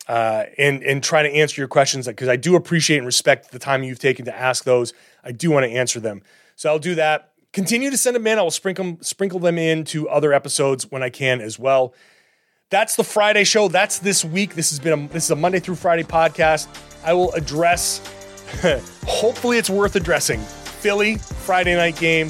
[0.08, 3.60] uh, and, and try to answer your questions because I do appreciate and respect the
[3.60, 4.94] time you've taken to ask those.
[5.24, 6.22] I do want to answer them.
[6.56, 7.32] So I'll do that.
[7.54, 8.38] Continue to send them in.
[8.38, 11.96] I will sprinkle, sprinkle them into other episodes when I can as well.
[12.70, 13.70] That's the Friday show.
[13.70, 14.54] That's this week.
[14.54, 16.68] This has been a, this is a Monday through Friday podcast.
[17.02, 18.02] I will address.
[19.08, 20.42] hopefully, it's worth addressing.
[20.42, 22.30] Philly Friday night game,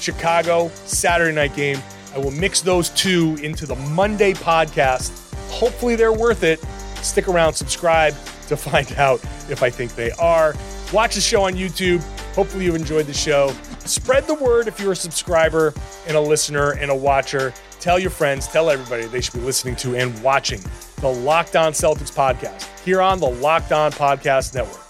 [0.00, 1.76] Chicago Saturday night game.
[2.14, 5.12] I will mix those two into the Monday podcast.
[5.50, 6.60] Hopefully, they're worth it.
[7.02, 8.14] Stick around, subscribe
[8.46, 10.54] to find out if I think they are.
[10.94, 12.02] Watch the show on YouTube.
[12.34, 13.54] Hopefully, you've enjoyed the show.
[13.80, 15.74] Spread the word if you're a subscriber
[16.06, 17.52] and a listener and a watcher.
[17.84, 20.58] Tell your friends, tell everybody they should be listening to and watching
[21.02, 24.83] the Locked On Celtics podcast here on the Locked On Podcast Network.